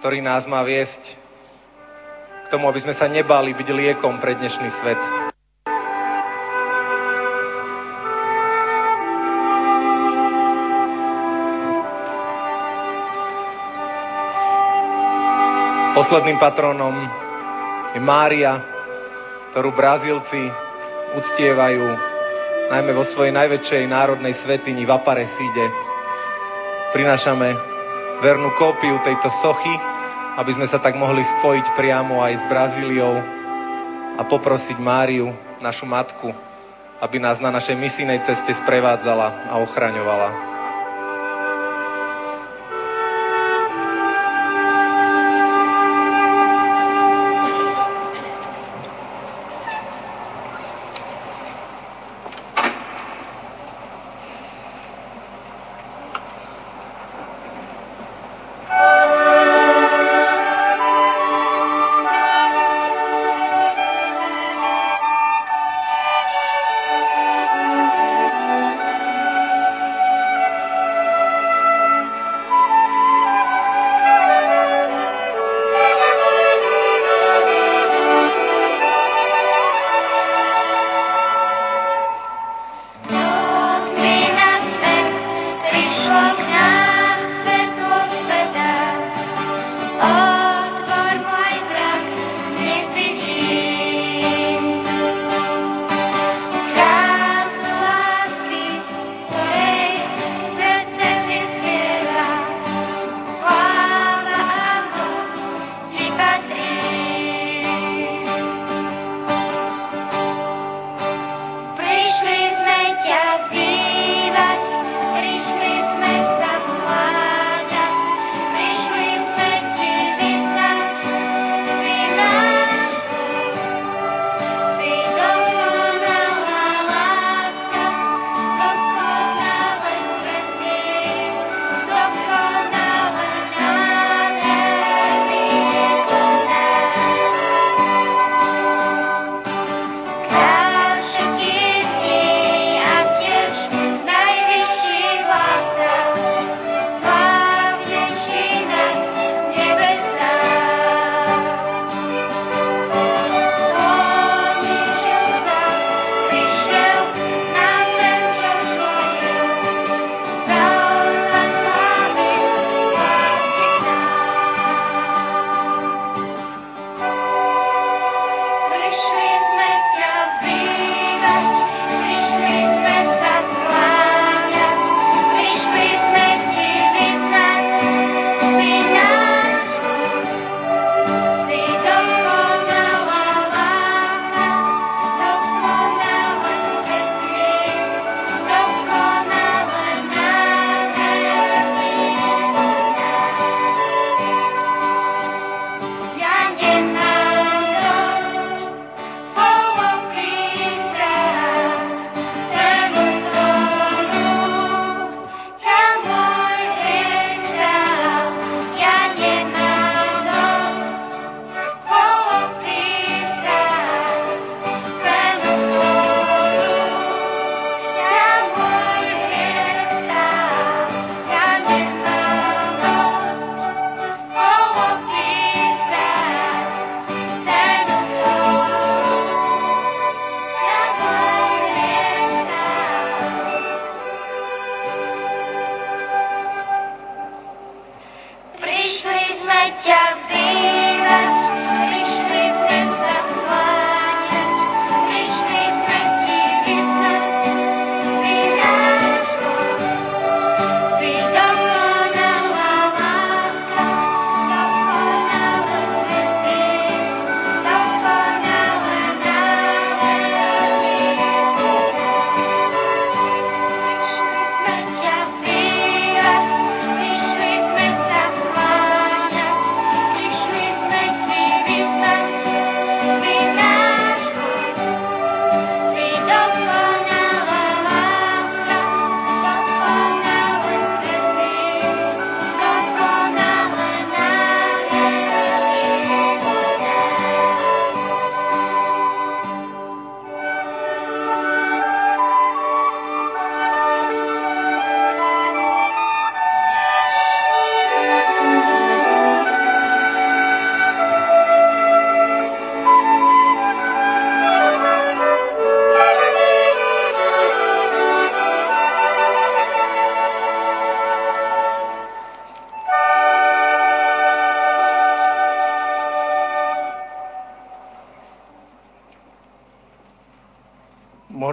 [0.02, 1.14] ktorý nás má viesť
[2.44, 5.02] k tomu, aby sme sa nebáli byť liekom pre dnešný svet.
[15.94, 16.96] Posledným patronom
[17.94, 18.79] je Mária,
[19.60, 20.40] ktorú Brazílci
[21.20, 21.84] uctievajú
[22.72, 25.66] najmä vo svojej najväčšej národnej svetini v Aparecíde.
[26.96, 27.60] Prinášame
[28.24, 29.76] vernú kópiu tejto sochy,
[30.40, 33.20] aby sme sa tak mohli spojiť priamo aj s Brazíliou
[34.16, 35.28] a poprosiť Máriu,
[35.60, 36.32] našu matku,
[37.04, 40.49] aby nás na našej misijnej ceste sprevádzala a ochraňovala.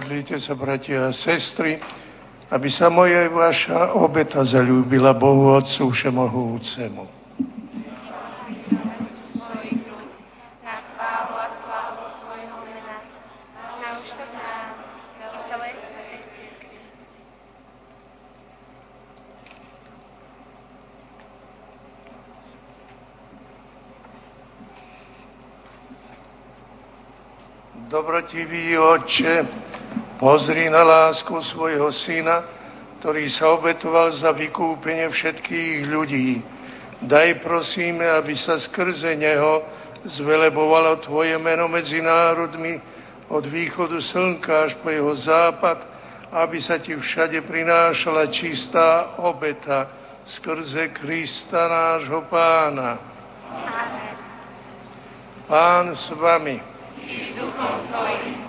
[0.07, 1.75] Modlite sa, bratia a sestry,
[2.47, 7.03] aby sa moja aj vaša obeta zalúbila Bohu Otcu Všemohúcemu.
[27.91, 29.56] Dobrotivý Otče,
[30.17, 32.43] pozri na lásku svojho Syna,
[32.99, 36.41] ktorý sa obetoval za vykúpenie všetkých ľudí.
[37.05, 39.61] Daj prosíme, aby sa skrze Neho
[40.17, 42.81] zvelebovalo Tvoje meno medzi národmi
[43.29, 45.77] od východu slnka až po jeho západ,
[46.33, 49.93] aby sa Ti všade prinášala čistá obeta
[50.25, 52.97] skrze Krista nášho Pána.
[55.47, 56.59] Pán s Vami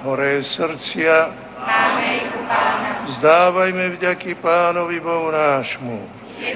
[0.02, 1.16] Hore srdcia,
[1.62, 2.97] Máme ich u Pána.
[3.09, 5.97] Vzdávajme vďaky Pánovi Bohu nášmu.
[6.36, 6.52] Je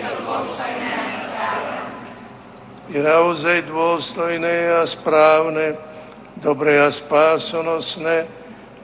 [2.93, 5.81] to naozaj dôstojné a správne,
[6.45, 8.29] dobré a spásonosné,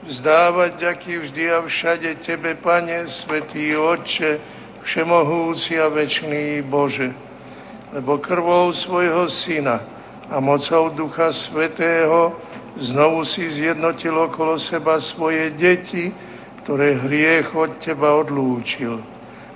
[0.01, 4.41] vzdávať vďaky vždy a všade Tebe, Pane, Svetý Otče,
[4.89, 7.13] Všemohúci a Večný Bože,
[7.93, 9.77] lebo krvou svojho Syna
[10.25, 12.33] a mocou Ducha Svetého
[12.79, 16.13] Znovu si zjednotil okolo seba svoje deti,
[16.69, 19.01] ktoré hriech od teba odlúčil.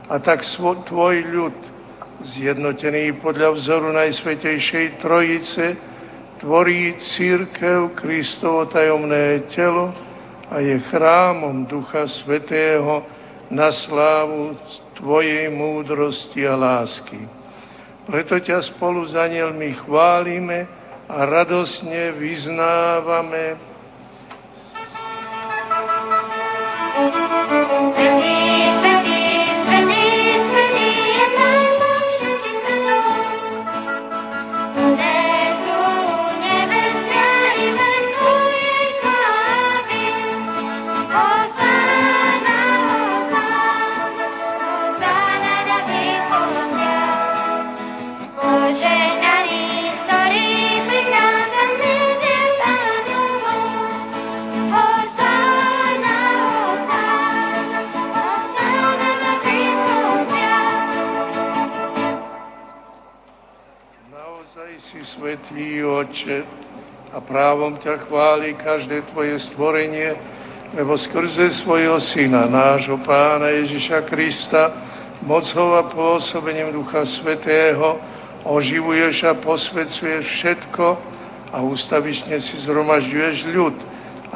[0.10, 1.54] A tak svo, tvoj ľud,
[2.26, 5.78] zjednotený podľa vzoru Najsvetejšej Trojice,
[6.42, 9.94] tvorí církev Kristovo tajomné telo
[10.50, 13.06] a je chrámom Ducha Svetého
[13.54, 14.58] na slávu
[14.98, 17.30] Tvojej múdrosti a lásky.
[18.10, 20.66] Preto ťa spolu s anielmi chválime,
[21.06, 23.73] a radosne vyznávame.
[65.34, 66.46] Svetý Oče,
[67.10, 70.14] a právom ťa chváli každé Tvoje stvorenie,
[70.78, 74.70] lebo skrze svojho Syna, nášho Pána Ježiša Krista,
[75.26, 77.98] mocou a pôsobením Ducha Svetého,
[78.46, 80.86] oživuješ a posvecuješ všetko
[81.50, 83.74] a ústavične si zhromažďuješ ľud,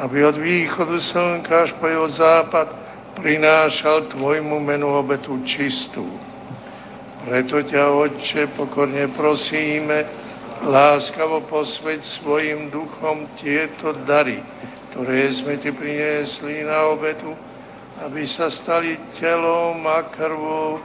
[0.02, 2.74] aby od východu slnka až po jeho západ
[3.22, 6.10] prinášal Tvojmu menu obetu čistú.
[7.22, 10.26] Preto ťa, Otče, pokorne prosíme,
[10.64, 14.42] láskavo posveď svojim duchom tieto dary,
[14.90, 17.30] ktoré sme ti priniesli na obetu,
[18.02, 20.78] aby sa stali telom a krvou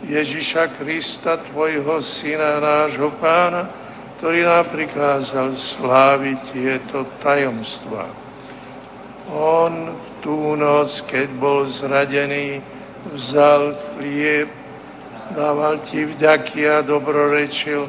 [0.00, 3.68] Ježiša Krista, Tvojho Syna, nášho Pána,
[4.16, 8.08] ktorý nám prikázal sláviť tieto tajomstva.
[9.32, 9.72] On
[10.20, 12.60] tú noc, keď bol zradený,
[13.12, 14.48] vzal chlieb,
[15.32, 17.88] dával ti vďaky a dobrorečil,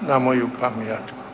[0.00, 1.24] na moju pamiatku.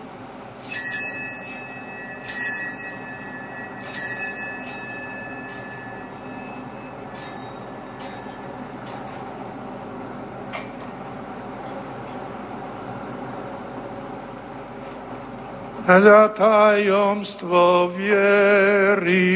[15.98, 19.34] za tajomstvo viery.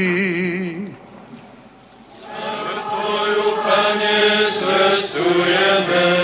[2.89, 4.21] Tvoju, Pane,
[4.55, 6.24] zvestujeme,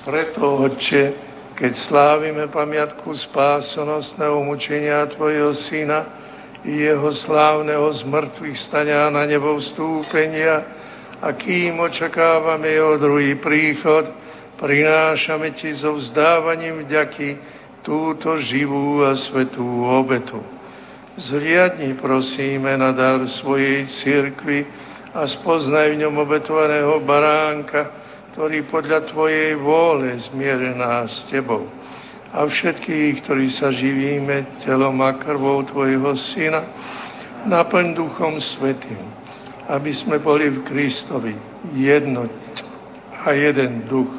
[0.00, 1.04] Preto, Otče,
[1.54, 6.00] keď slávime pamiatku spásonosného mučenia Tvojho Syna,
[6.64, 10.60] i jeho slávneho zmrtvých stania na nebo vstúpenia
[11.20, 14.08] a kým očakávame jeho druhý príchod,
[14.60, 17.28] prinášame Ti so vzdávaním vďaky
[17.80, 20.59] túto živú a svetú obetu.
[21.18, 24.62] Zriadni prosíme na dar svojej cirkvi
[25.10, 27.90] a spoznaj v ňom obetovaného baránka,
[28.30, 31.66] ktorý podľa Tvojej vôle zmiere nás s Tebou
[32.30, 36.62] a všetkých, ktorí sa živíme telom a krvou Tvojho Syna,
[37.50, 39.02] naplň Duchom Svetým,
[39.66, 41.34] aby sme boli v Kristovi
[41.74, 42.30] jednoť
[43.26, 44.14] a jeden duch.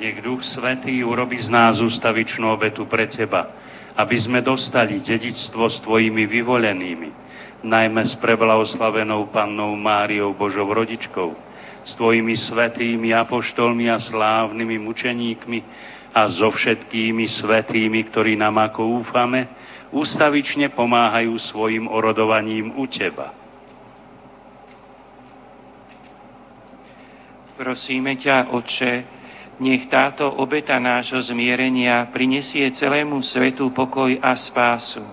[0.00, 3.63] Nech Duch Svetý urobi z nás ustavičnú obetu pre Teba,
[3.94, 7.08] aby sme dostali dedičstvo s Tvojimi vyvolenými,
[7.62, 11.34] najmä s preblahoslavenou Pannou Máriou Božou rodičkou,
[11.86, 15.58] s Tvojimi svetými apoštolmi a slávnymi mučeníkmi,
[16.14, 19.50] a so všetkými svetými, ktorí nám ako úfame,
[19.90, 23.34] ústavične pomáhajú svojim orodovaním u Teba.
[27.58, 28.92] Prosíme ťa, Otče,
[29.62, 35.04] nech táto obeta nášho zmierenia prinesie celému svetu pokoj a spásu.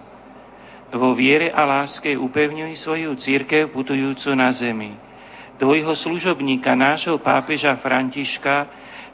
[0.92, 4.92] Vo viere a láske upevňuj svoju církev putujúcu na zemi.
[5.56, 8.68] Tvojho služobníka, nášho pápeža Františka,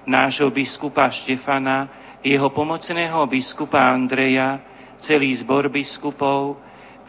[0.08, 1.92] nášho biskupa Štefana,
[2.24, 4.64] jeho pomocného biskupa Andreja,
[5.04, 6.58] celý zbor biskupov,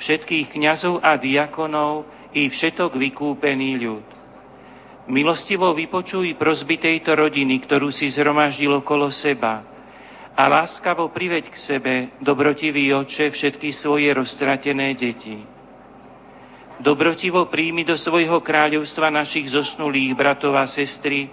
[0.02, 2.04] všetkých kňazov a diakonov
[2.34, 4.17] i všetok vykúpený ľud.
[5.08, 9.64] Milostivo vypočuj prosby tejto rodiny, ktorú si zhromaždil okolo seba
[10.38, 15.40] a láskavo priveď k sebe, dobrotivý oče, všetky svoje roztratené deti.
[16.78, 21.26] Dobrotivo príjmi do svojho kráľovstva našich zosnulých bratov a sestry,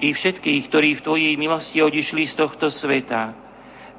[0.00, 3.32] i všetkých, ktorí v Tvojej milosti odišli z tohto sveta.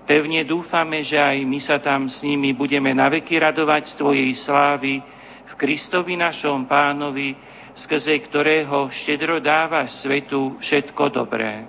[0.06, 5.02] Pevne dúfame, že aj my sa tam s nimi budeme naveky radovať z Tvojej slávy
[5.48, 7.34] v Kristovi našom pánovi,
[7.78, 11.62] skrze ktorého štedro dávaš svetu všetko dobré.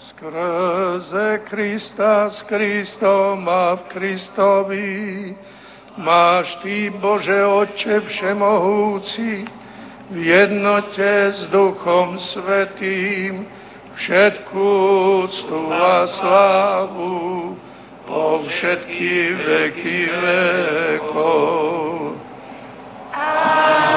[0.00, 4.88] Skrze Krista s Kristom a v Kristovi
[6.00, 9.44] máš Ty, Bože Otče Všemohúci,
[10.10, 13.44] v jednote s Duchom Svetým
[13.94, 14.64] všetku
[15.28, 17.52] úctu a slávu
[18.08, 22.16] po všetky veky vekov.
[23.12, 23.89] Amen.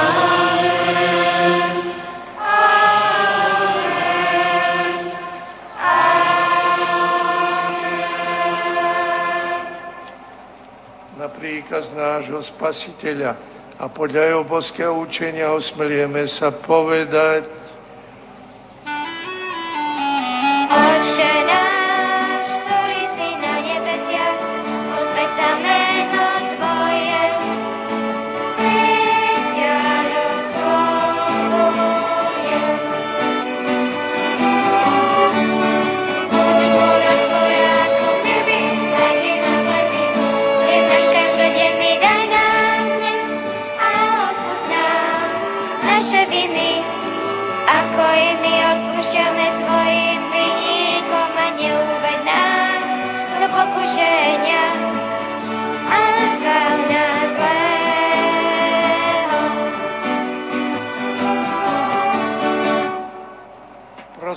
[11.37, 13.35] Príkaz nášho Spasiteľa.
[13.81, 17.62] A podľa jeho boského učenia osmelieme sa povedať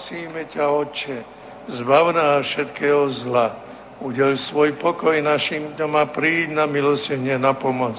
[0.06, 1.18] Oče,
[1.66, 3.58] zbav nás všetkého zla,
[3.98, 7.98] udel svoj pokoj našim doma, príď na milosenie, na pomoc,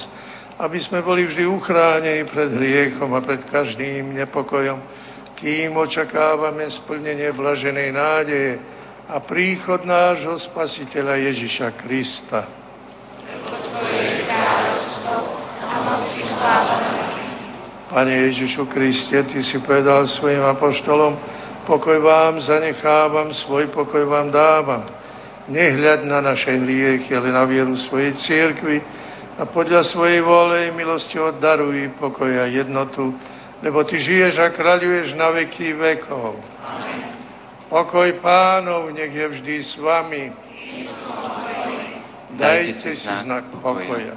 [0.55, 4.79] aby sme boli vždy uchránení pred hriechom a pred každým nepokojom,
[5.35, 8.51] kým očakávame splnenie blaženej nádeje
[9.11, 12.47] a príchod nášho Spasiteľa Ježiša Krista.
[17.91, 21.36] Pane Ježišu Kriste, Ty si povedal svojim apoštolom,
[21.67, 24.87] Pokoj vám zanechávam, svoj pokoj vám dávam.
[25.51, 28.79] Nehľad na naše hriechy, ale na vieru svojej církvy
[29.35, 33.11] a podľa svojej vôle milosti oddaruj pokoj a jednotu,
[33.59, 36.39] lebo Ty žiješ a kráľuješ na veky vekov.
[36.63, 37.03] Amen.
[37.67, 40.31] Pokoj pánov nech je vždy s vami.
[42.39, 44.15] Dajte si znak pokoja.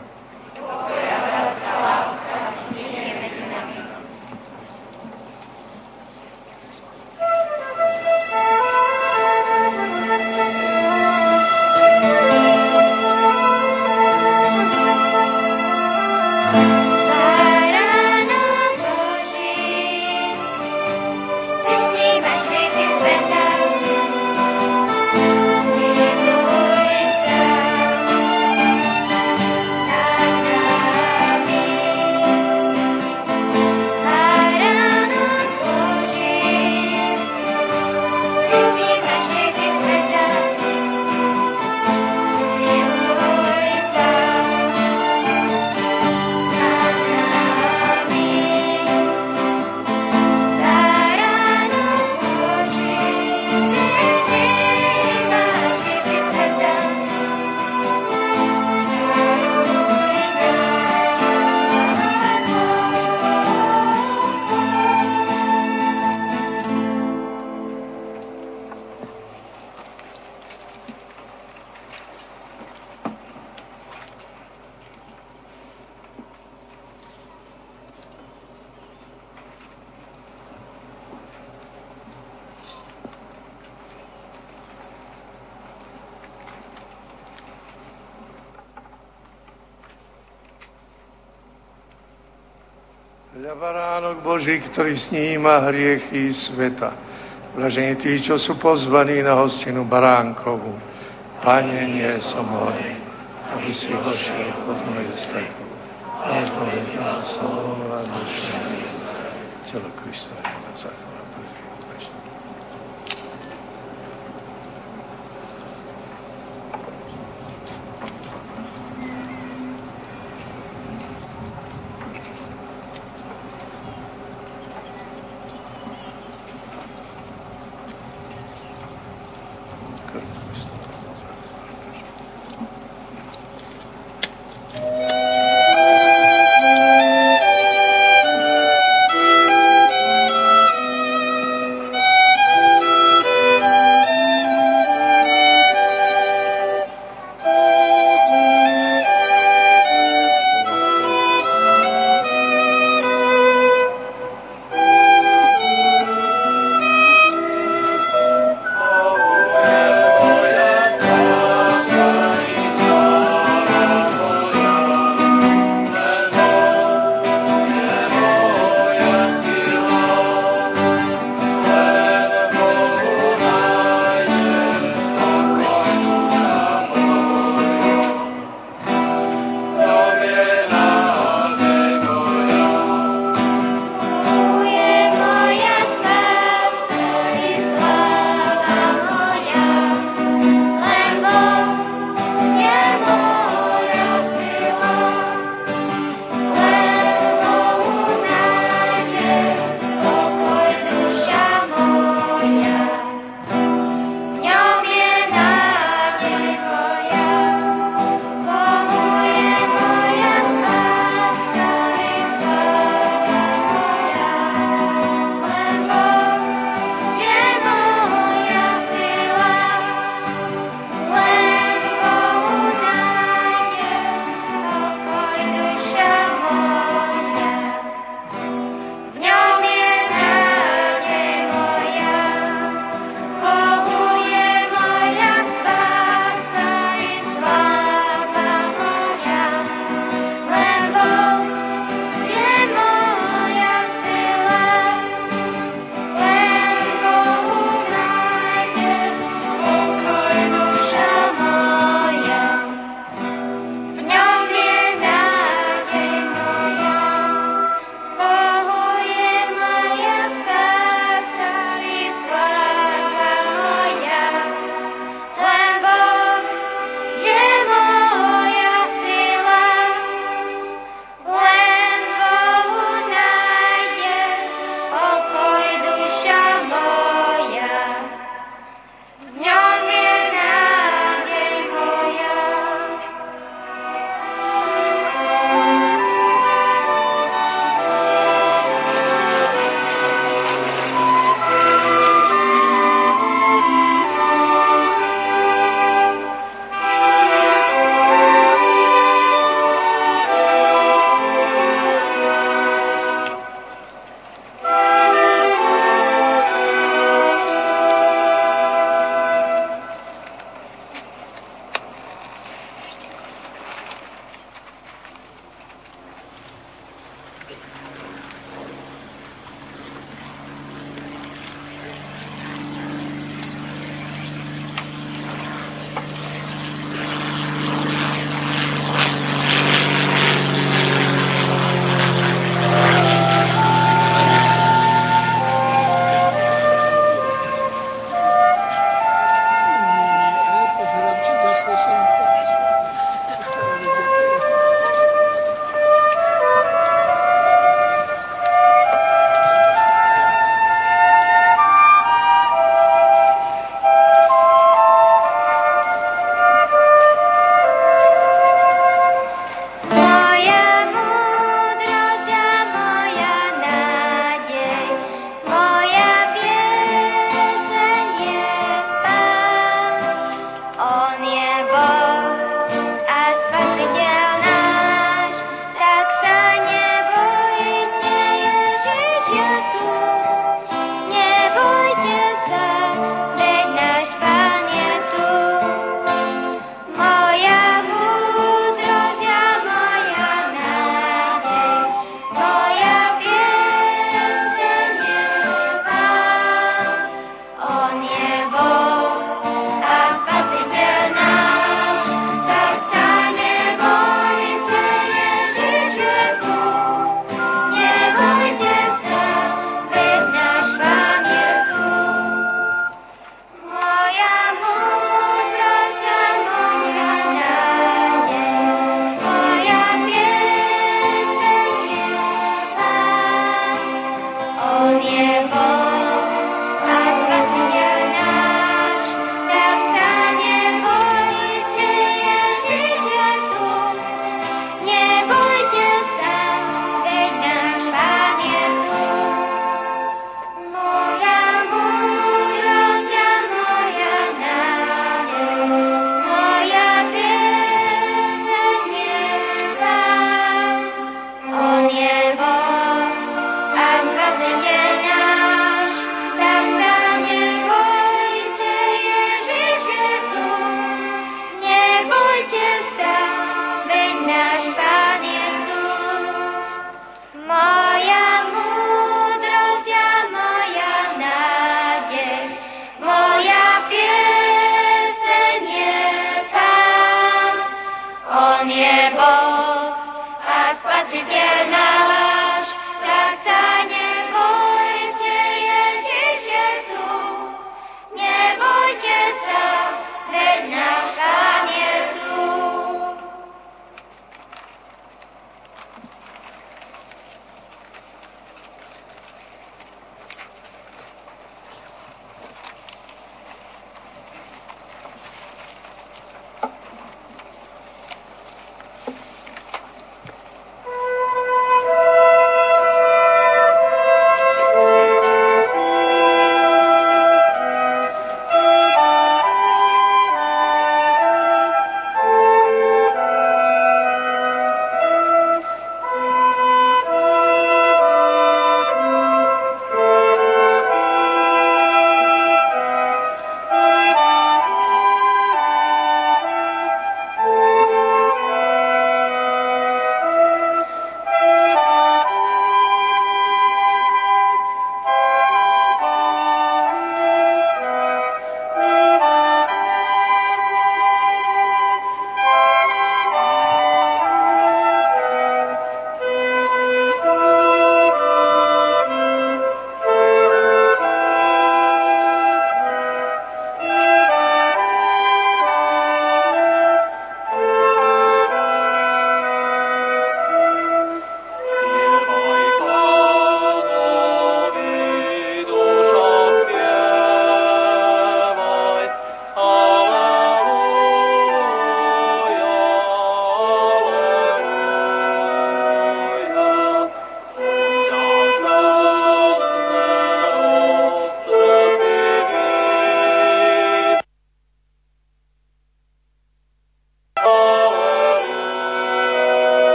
[94.51, 96.91] Boží, ktorý sníma hriechy sveta.
[97.55, 100.75] Blažení tí, čo sú pozvaní na hostinu baránkovú.
[101.39, 102.99] Pane, nie som hodný,
[103.55, 105.65] aby si vošiel pod moju strechu.
[106.27, 108.59] Ale povedz na slovo a duša
[109.71, 111.10] telo Kristova na zachová.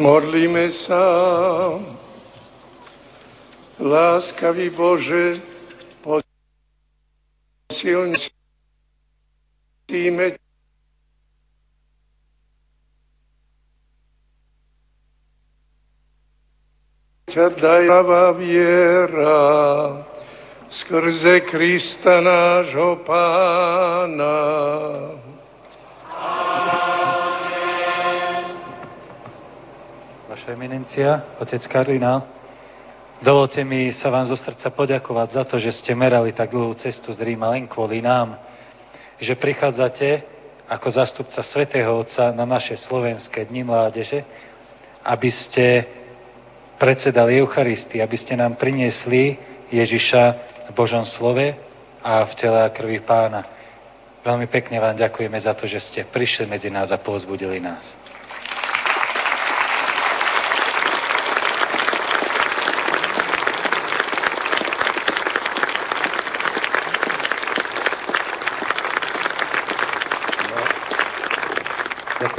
[0.00, 1.04] Modlíme sa.
[3.76, 5.44] Láskavý Bože,
[7.68, 8.16] posilníme
[17.28, 19.40] ťa dajavá viera
[20.72, 24.36] skrze Krista nášho Pána.
[30.40, 32.24] Vaša eminencia, otec Kardinál,
[33.20, 37.12] dovolte mi sa vám zo srdca poďakovať za to, že ste merali tak dlhú cestu
[37.12, 38.40] z Ríma len kvôli nám,
[39.20, 40.24] že prichádzate
[40.64, 44.24] ako zastupca Svetého Otca na naše slovenské dni mládeže,
[45.04, 45.84] aby ste
[46.80, 49.36] predsedali Eucharistii, aby ste nám priniesli
[49.68, 50.22] Ježiša
[50.64, 51.52] v Božom slove
[52.00, 53.44] a v tele a krvi pána.
[54.24, 58.09] Veľmi pekne vám ďakujeme za to, že ste prišli medzi nás a povzbudili nás.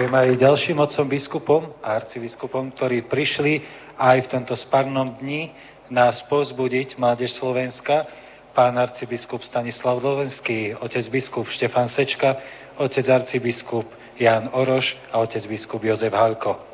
[0.02, 3.62] Ďakujem aj ďalším otcom biskupom a arcibiskupom, ktorí prišli
[4.02, 5.54] aj v tomto sparnom dni
[5.94, 8.10] nás pozbudiť Mládež Slovenska,
[8.50, 12.34] pán arcibiskup Stanislav Lovenský, otec biskup Štefan Sečka,
[12.82, 13.86] otec arcibiskup
[14.18, 16.71] Jan Oroš a otec biskup Jozef Halko.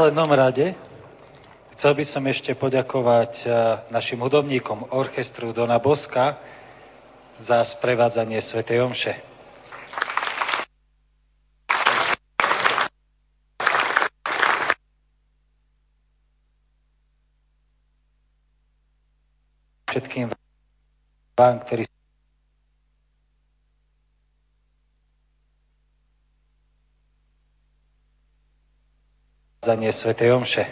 [0.00, 0.72] Neposlednom rade
[1.76, 3.52] chcel by som ešte poďakovať eh,
[3.92, 6.40] našim hudobníkom orchestru Dona Boska
[7.44, 8.64] za sprevádzanie Sv.
[8.64, 9.20] Omše.
[19.84, 20.32] Všetkým
[21.36, 21.89] vám, ktorí
[29.70, 30.64] zanie Svetej Omše.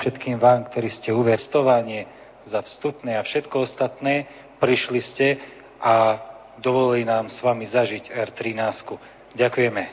[0.00, 2.08] Všetkým vám, ktorí ste uverstovanie
[2.48, 4.24] za vstupné a všetko ostatné,
[4.64, 5.36] prišli ste
[5.76, 6.16] a
[6.56, 8.96] dovolili nám s vami zažiť R13.
[9.36, 9.84] Ďakujeme.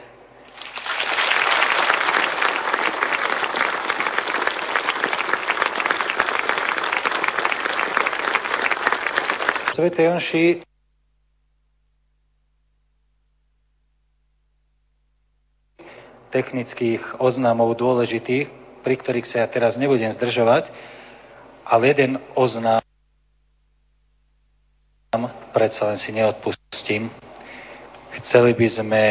[9.76, 10.43] Svetej Jonši
[16.35, 18.51] technických oznámov dôležitých,
[18.83, 20.67] pri ktorých sa ja teraz nebudem zdržovať,
[21.63, 22.83] ale jeden oznám
[25.55, 27.07] predsa len si neodpustím.
[28.19, 29.03] Chceli by sme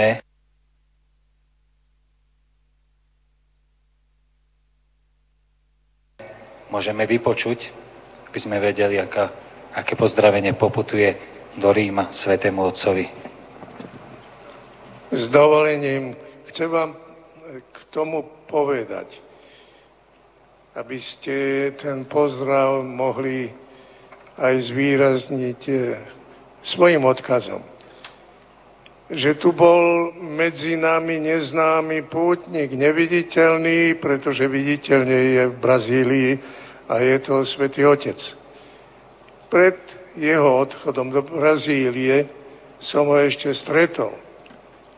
[6.68, 7.72] môžeme vypočuť,
[8.28, 9.32] aby sme vedeli, aká,
[9.72, 11.16] aké pozdravenie poputuje
[11.56, 13.08] do Ríma Svetému Otcovi.
[15.08, 16.12] S dovolením
[16.52, 17.03] chcem vám
[17.60, 19.06] k tomu povedať,
[20.74, 21.36] aby ste
[21.78, 23.46] ten pozdrav mohli
[24.34, 26.02] aj zvýrazniť eh,
[26.74, 27.62] svojim odkazom.
[29.04, 36.30] Že tu bol medzi nami neznámy pútnik, neviditeľný, pretože viditeľne je v Brazílii
[36.88, 38.16] a je to Svetý Otec.
[39.52, 39.76] Pred
[40.16, 42.26] jeho odchodom do Brazílie
[42.80, 44.23] som ho ešte stretol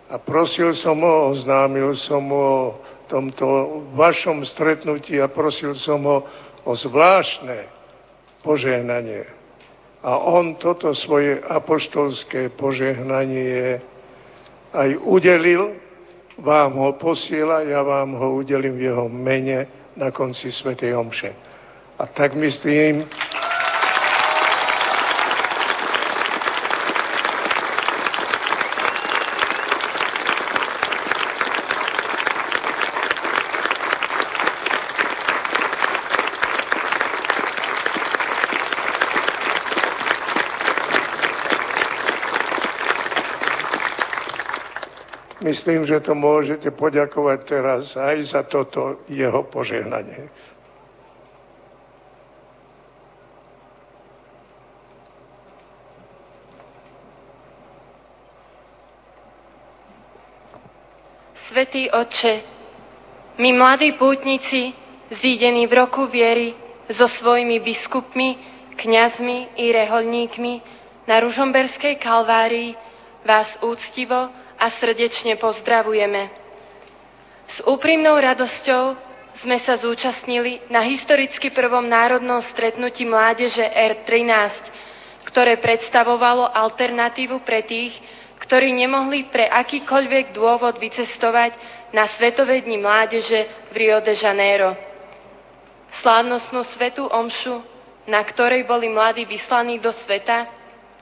[0.06, 2.74] a prosil som ho, oznámil som ho o
[3.10, 3.46] tomto
[3.94, 6.18] vašom stretnutí a prosil som ho
[6.66, 7.66] o zvláštne
[8.42, 9.26] požehnanie.
[10.06, 13.82] A on toto svoje apoštolské požehnanie
[14.70, 15.74] aj udelil,
[16.36, 19.66] vám ho posiela, ja vám ho udelím v jeho mene
[19.96, 21.32] na konci Svetej Omše.
[21.96, 23.08] A tak myslím,
[45.56, 50.28] Myslím, že to môžete poďakovať teraz aj za toto jeho požehnanie.
[61.48, 62.44] Svetý Oče,
[63.40, 64.76] My mladí pútnici,
[65.08, 66.52] zídení v roku viery
[66.92, 68.36] so svojimi biskupmi,
[68.76, 70.54] kňazmi i reholníkmi
[71.08, 72.76] na Ružomberskej kalvárii
[73.24, 76.28] vás úctivo a srdečne pozdravujeme.
[77.46, 78.98] S úprimnou radosťou
[79.44, 84.32] sme sa zúčastnili na historicky prvom národnom stretnutí mládeže R13,
[85.28, 87.92] ktoré predstavovalo alternatívu pre tých,
[88.40, 91.52] ktorí nemohli pre akýkoľvek dôvod vycestovať
[91.92, 94.72] na Svetové dni mládeže v Rio de Janeiro.
[96.00, 97.62] Slávnostnú svetú omšu,
[98.06, 100.55] na ktorej boli mladí vyslaní do sveta,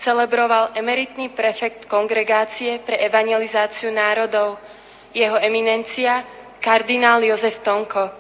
[0.05, 4.60] celebroval emeritný prefekt kongregácie pre evangelizáciu národov,
[5.16, 6.22] jeho eminencia
[6.60, 8.12] kardinál Jozef Tonko.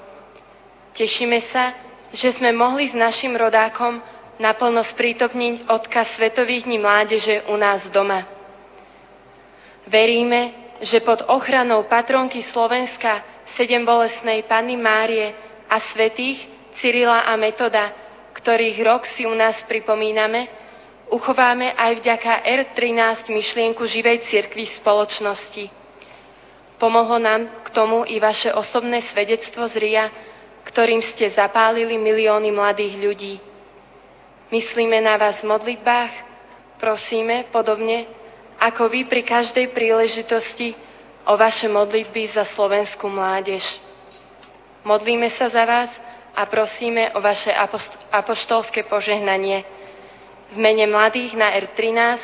[0.96, 1.76] Tešíme sa,
[2.14, 4.00] že sme mohli s našim rodákom
[4.40, 8.26] naplno sprítomniť odkaz Svetových dní mládeže u nás doma.
[9.84, 13.22] Veríme, že pod ochranou patronky Slovenska
[13.54, 15.34] sedem bolesnej Panny Márie
[15.70, 16.40] a svetých
[16.80, 17.92] Cyrila a Metoda,
[18.34, 20.63] ktorých rok si u nás pripomíname,
[21.10, 25.68] uchováme aj vďaka R13 myšlienku živej cirkvi spoločnosti.
[26.80, 30.06] Pomohlo nám k tomu i vaše osobné svedectvo z RIA,
[30.64, 33.34] ktorým ste zapálili milióny mladých ľudí.
[34.50, 36.12] Myslíme na vás v modlitbách,
[36.80, 38.06] prosíme podobne,
[38.60, 40.76] ako vy pri každej príležitosti
[41.24, 43.64] o vaše modlitby za slovenskú mládež.
[44.84, 45.90] Modlíme sa za vás
[46.36, 47.48] a prosíme o vaše
[48.12, 49.64] apoštolské požehnanie.
[50.54, 52.18] V mene mladých na R13,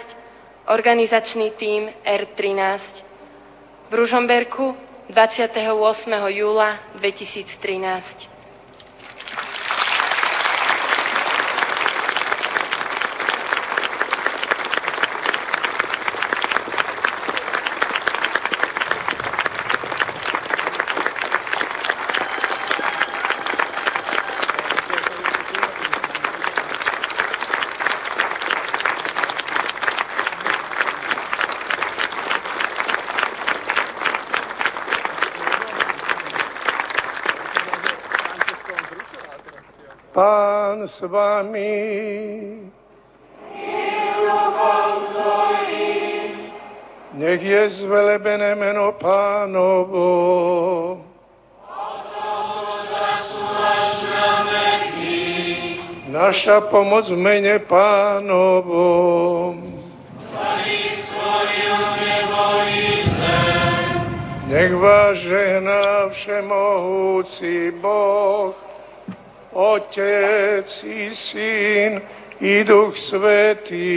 [0.71, 2.79] organizačný tím R13.
[3.91, 4.77] V Ružomberku
[5.11, 6.15] 28.
[6.31, 8.31] júla 2013.
[40.21, 41.73] Pán s vami.
[47.17, 50.13] Nech je zvelebené meno pánovo.
[56.11, 59.57] Naša pomoc v mene pánovom.
[64.51, 68.53] Nech vás žehná všemohúci Boh,
[69.53, 72.01] Otec i Syn
[72.41, 73.91] i Duch Svetý.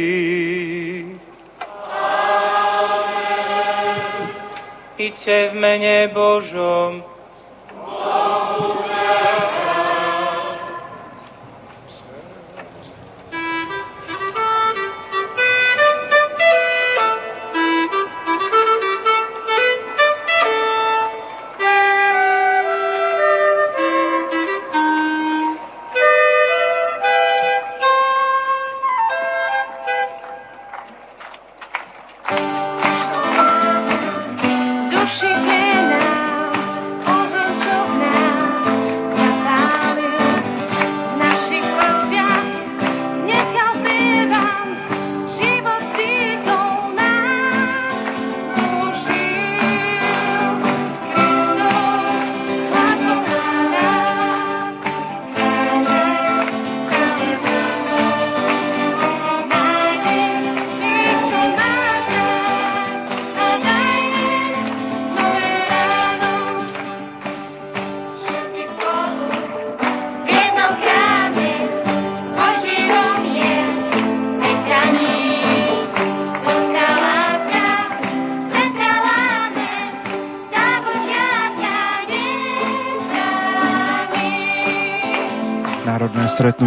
[4.98, 7.12] Iďte v mene Božom.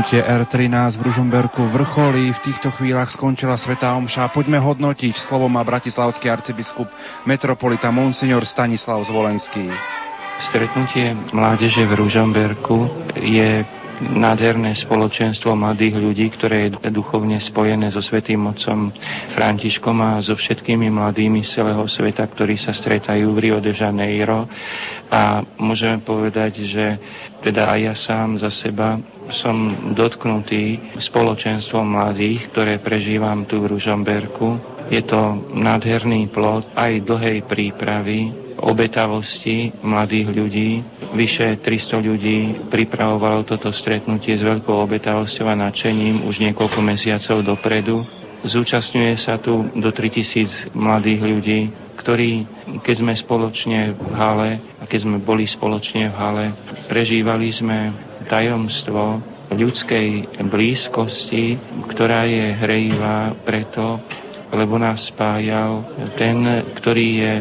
[0.06, 2.30] Stretnutie R13 v Ružomberku vrcholí.
[2.30, 4.30] V týchto chvíľach skončila Svetá Omša.
[4.30, 5.18] Poďme hodnotiť.
[5.18, 6.86] Slovo má bratislavský arcibiskup
[7.26, 9.66] metropolita Monsignor Stanislav Zvolenský.
[10.46, 12.86] Stretnutie mládeže v Ružomberku
[13.18, 13.66] je
[13.98, 18.94] nádherné spoločenstvo mladých ľudí, ktoré je duchovne spojené so Svetým Otcom
[19.34, 24.46] Františkom a so všetkými mladými z celého sveta, ktorí sa stretajú v Rio de Janeiro.
[25.10, 26.94] A môžeme povedať, že
[27.42, 29.02] teda aj ja sám za seba
[29.34, 34.78] som dotknutý spoločenstvom mladých, ktoré prežívam tu v Ružomberku.
[34.86, 40.70] Je to nádherný plod aj dlhej prípravy obetavosti mladých ľudí.
[41.12, 42.38] Vyše 300 ľudí
[42.72, 48.04] pripravovalo toto stretnutie s veľkou obetavosťou a nadšením už niekoľko mesiacov dopredu.
[48.46, 51.60] Zúčastňuje sa tu do 3000 mladých ľudí,
[51.98, 52.46] ktorí,
[52.86, 56.46] keď sme spoločne v hale a keď sme boli spoločne v hale,
[56.86, 57.90] prežívali sme
[58.26, 59.22] tajomstvo
[59.54, 61.56] ľudskej blízkosti,
[61.94, 64.02] ktorá je hrejivá preto,
[64.50, 65.86] lebo nás spájal
[66.18, 67.34] ten, ktorý je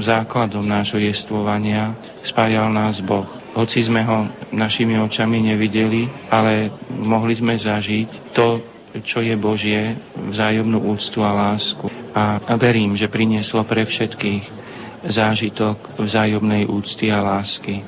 [0.00, 1.92] základom nášho jestvovania,
[2.24, 3.28] spájal nás Boh.
[3.54, 8.58] Hoci sme ho našimi očami nevideli, ale mohli sme zažiť to,
[9.04, 9.94] čo je Božie,
[10.34, 11.86] vzájomnú úctu a lásku.
[12.14, 14.64] A verím, že prinieslo pre všetkých
[15.10, 17.82] zážitok vzájomnej úcty a lásky.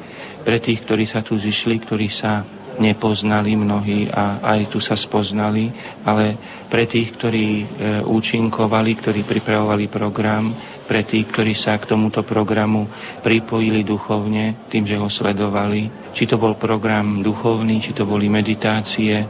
[0.47, 2.47] Pre tých, ktorí sa tu zišli, ktorí sa
[2.79, 5.73] nepoznali mnohí a aj tu sa spoznali,
[6.05, 6.37] ale
[6.69, 7.65] pre tých, ktorí e,
[8.05, 10.53] účinkovali, ktorí pripravovali program,
[10.85, 12.87] pre tých, ktorí sa k tomuto programu
[13.25, 16.15] pripojili duchovne tým, že ho sledovali.
[16.15, 19.25] Či to bol program duchovný, či to boli meditácie,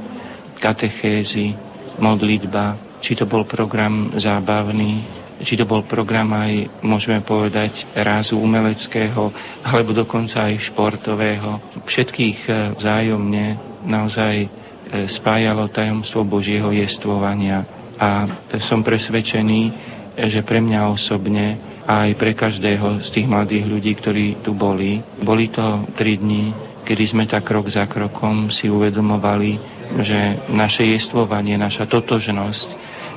[0.59, 1.55] katechézy,
[1.97, 9.29] modlitba, či to bol program zábavný, či to bol program aj, môžeme povedať, rázu umeleckého,
[9.61, 11.83] alebo dokonca aj športového.
[11.85, 12.51] Všetkých e,
[12.81, 13.47] vzájomne
[13.85, 14.49] naozaj e,
[15.13, 17.65] spájalo tajomstvo Božieho jestvovania.
[17.97, 18.29] A
[18.69, 19.73] som presvedčený,
[20.17, 25.49] že pre mňa osobne aj pre každého z tých mladých ľudí, ktorí tu boli, boli
[25.53, 26.53] to tri dni,
[26.83, 29.59] kedy sme tak krok za krokom si uvedomovali,
[30.03, 32.69] že naše jestvovanie, naša totožnosť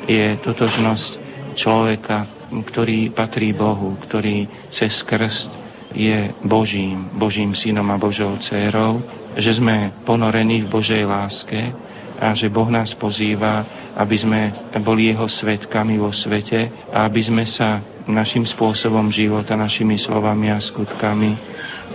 [0.09, 1.18] je totožnosť
[1.59, 5.51] človeka, ktorý patrí Bohu, ktorý cez krst
[5.91, 9.03] je Božím, Božím synom a Božou dcerou,
[9.35, 11.73] že sme ponorení v Božej láske
[12.19, 13.65] a že Boh nás pozýva,
[13.95, 14.41] aby sme
[14.83, 20.57] boli Jeho svetkami vo svete a aby sme sa našim spôsobom života, našimi slovami a
[20.61, 21.31] skutkami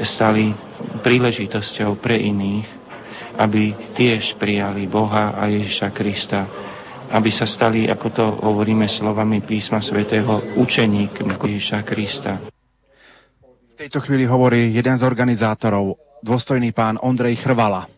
[0.02, 0.54] stali
[1.02, 2.66] príležitosťou pre iných,
[3.38, 6.40] aby tiež prijali Boha a Ježiša Krista
[7.10, 12.40] aby sa stali, ako to hovoríme slovami písma svätého, učeníkmi Ježiša Krista.
[13.74, 17.90] V tejto chvíli hovorí jeden z organizátorov, dôstojný pán Ondrej Chrvala.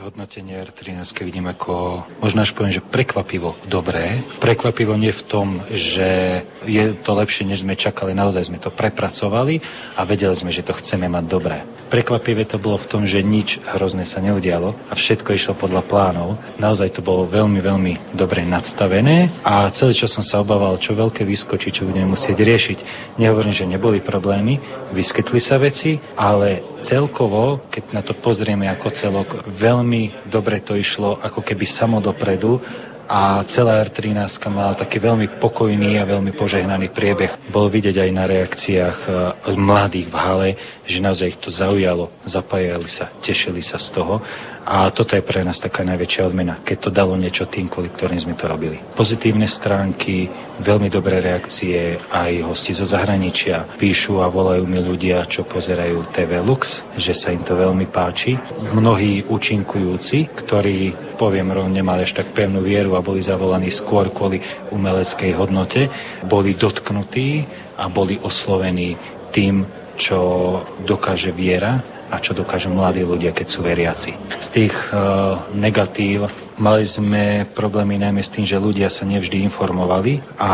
[0.00, 4.24] Hodnotenie R13 vidím ako, možno až poviem, že prekvapivo dobré.
[4.40, 9.60] Prekvapivo nie v tom, že je to lepšie, než sme čakali, naozaj sme to prepracovali
[9.92, 11.68] a vedeli sme, že to chceme mať dobré.
[11.92, 16.40] Prekvapivé to bolo v tom, že nič hrozné sa neudialo a všetko išlo podľa plánov.
[16.56, 21.28] Naozaj to bolo veľmi, veľmi dobre nadstavené a celý čas som sa obával, čo veľké
[21.28, 22.78] vyskočí, čo budeme musieť riešiť.
[23.20, 24.56] Nehovorím, že neboli problémy,
[24.96, 29.28] vyskytli sa veci, ale celkovo, keď na to pozrieme ako celok,
[29.60, 32.62] veľmi veľmi dobre to išlo ako keby samo dopredu
[33.10, 37.50] a celá R13 mala taký veľmi pokojný a veľmi požehnaný priebeh.
[37.50, 39.10] Bol vidieť aj na reakciách e,
[39.58, 40.48] mladých v hale,
[40.86, 44.22] že naozaj ich to zaujalo, zapájali sa, tešili sa z toho
[44.70, 48.22] a toto je pre nás taká najväčšia odmena, keď to dalo niečo tým, kvôli ktorým
[48.22, 48.78] sme to robili.
[48.94, 50.28] Pozitívne stránky,
[50.60, 56.38] veľmi dobré reakcie, aj hosti zo zahraničia píšu a volajú mi ľudia, čo pozerajú TV
[56.44, 58.36] Lux, že sa im to veľmi páči.
[58.76, 64.40] Mnohí účinkujúci, ktorí, poviem rovne, nemali až tak pevnú vieru a boli zavolaní skôr kvôli
[64.72, 65.88] umeleckej hodnote,
[66.28, 67.44] boli dotknutí
[67.76, 68.96] a boli oslovení
[69.34, 69.64] tým,
[70.00, 70.20] čo
[70.84, 74.10] dokáže viera a čo dokážu mladí ľudia, keď sú veriaci.
[74.42, 76.26] Z tých uh, negatív
[76.58, 80.52] mali sme problémy najmä s tým, že ľudia sa nevždy informovali a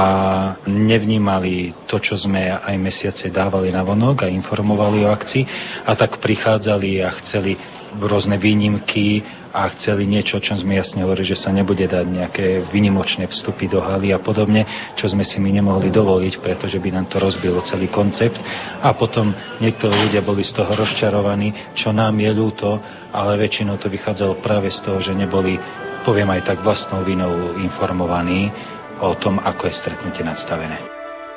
[0.69, 5.45] nevnímali to, čo sme aj mesiace dávali na vonok a informovali o akcii
[5.89, 7.57] a tak prichádzali a chceli
[7.97, 13.29] rôzne výnimky a chceli niečo, čo sme jasne hovorili, že sa nebude dať nejaké vynimočné
[13.31, 14.65] vstupy do haly a podobne,
[14.99, 18.39] čo sme si my nemohli dovoliť, pretože by nám to rozbilo celý koncept.
[18.81, 19.31] A potom
[19.63, 22.81] niektorí ľudia boli z toho rozčarovaní, čo nám je ľúto,
[23.13, 25.61] ale väčšinou to vychádzalo práve z toho, že neboli,
[26.03, 28.49] poviem aj tak vlastnou vinou informovaní
[29.01, 30.96] o tom, ako je stretnutie nadstavené.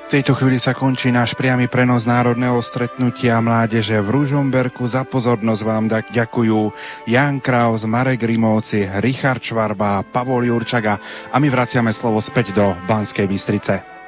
[0.09, 4.81] V tejto chvíli sa končí náš priamy prenos národného stretnutia mládeže v Ružomberku.
[4.89, 6.73] Za pozornosť vám ďakujú
[7.05, 13.29] Jan Kraus, Marek Rimovci, Richard Švarba, Pavol Jurčaga a my vraciame slovo späť do Banskej
[13.29, 13.98] Bystrice.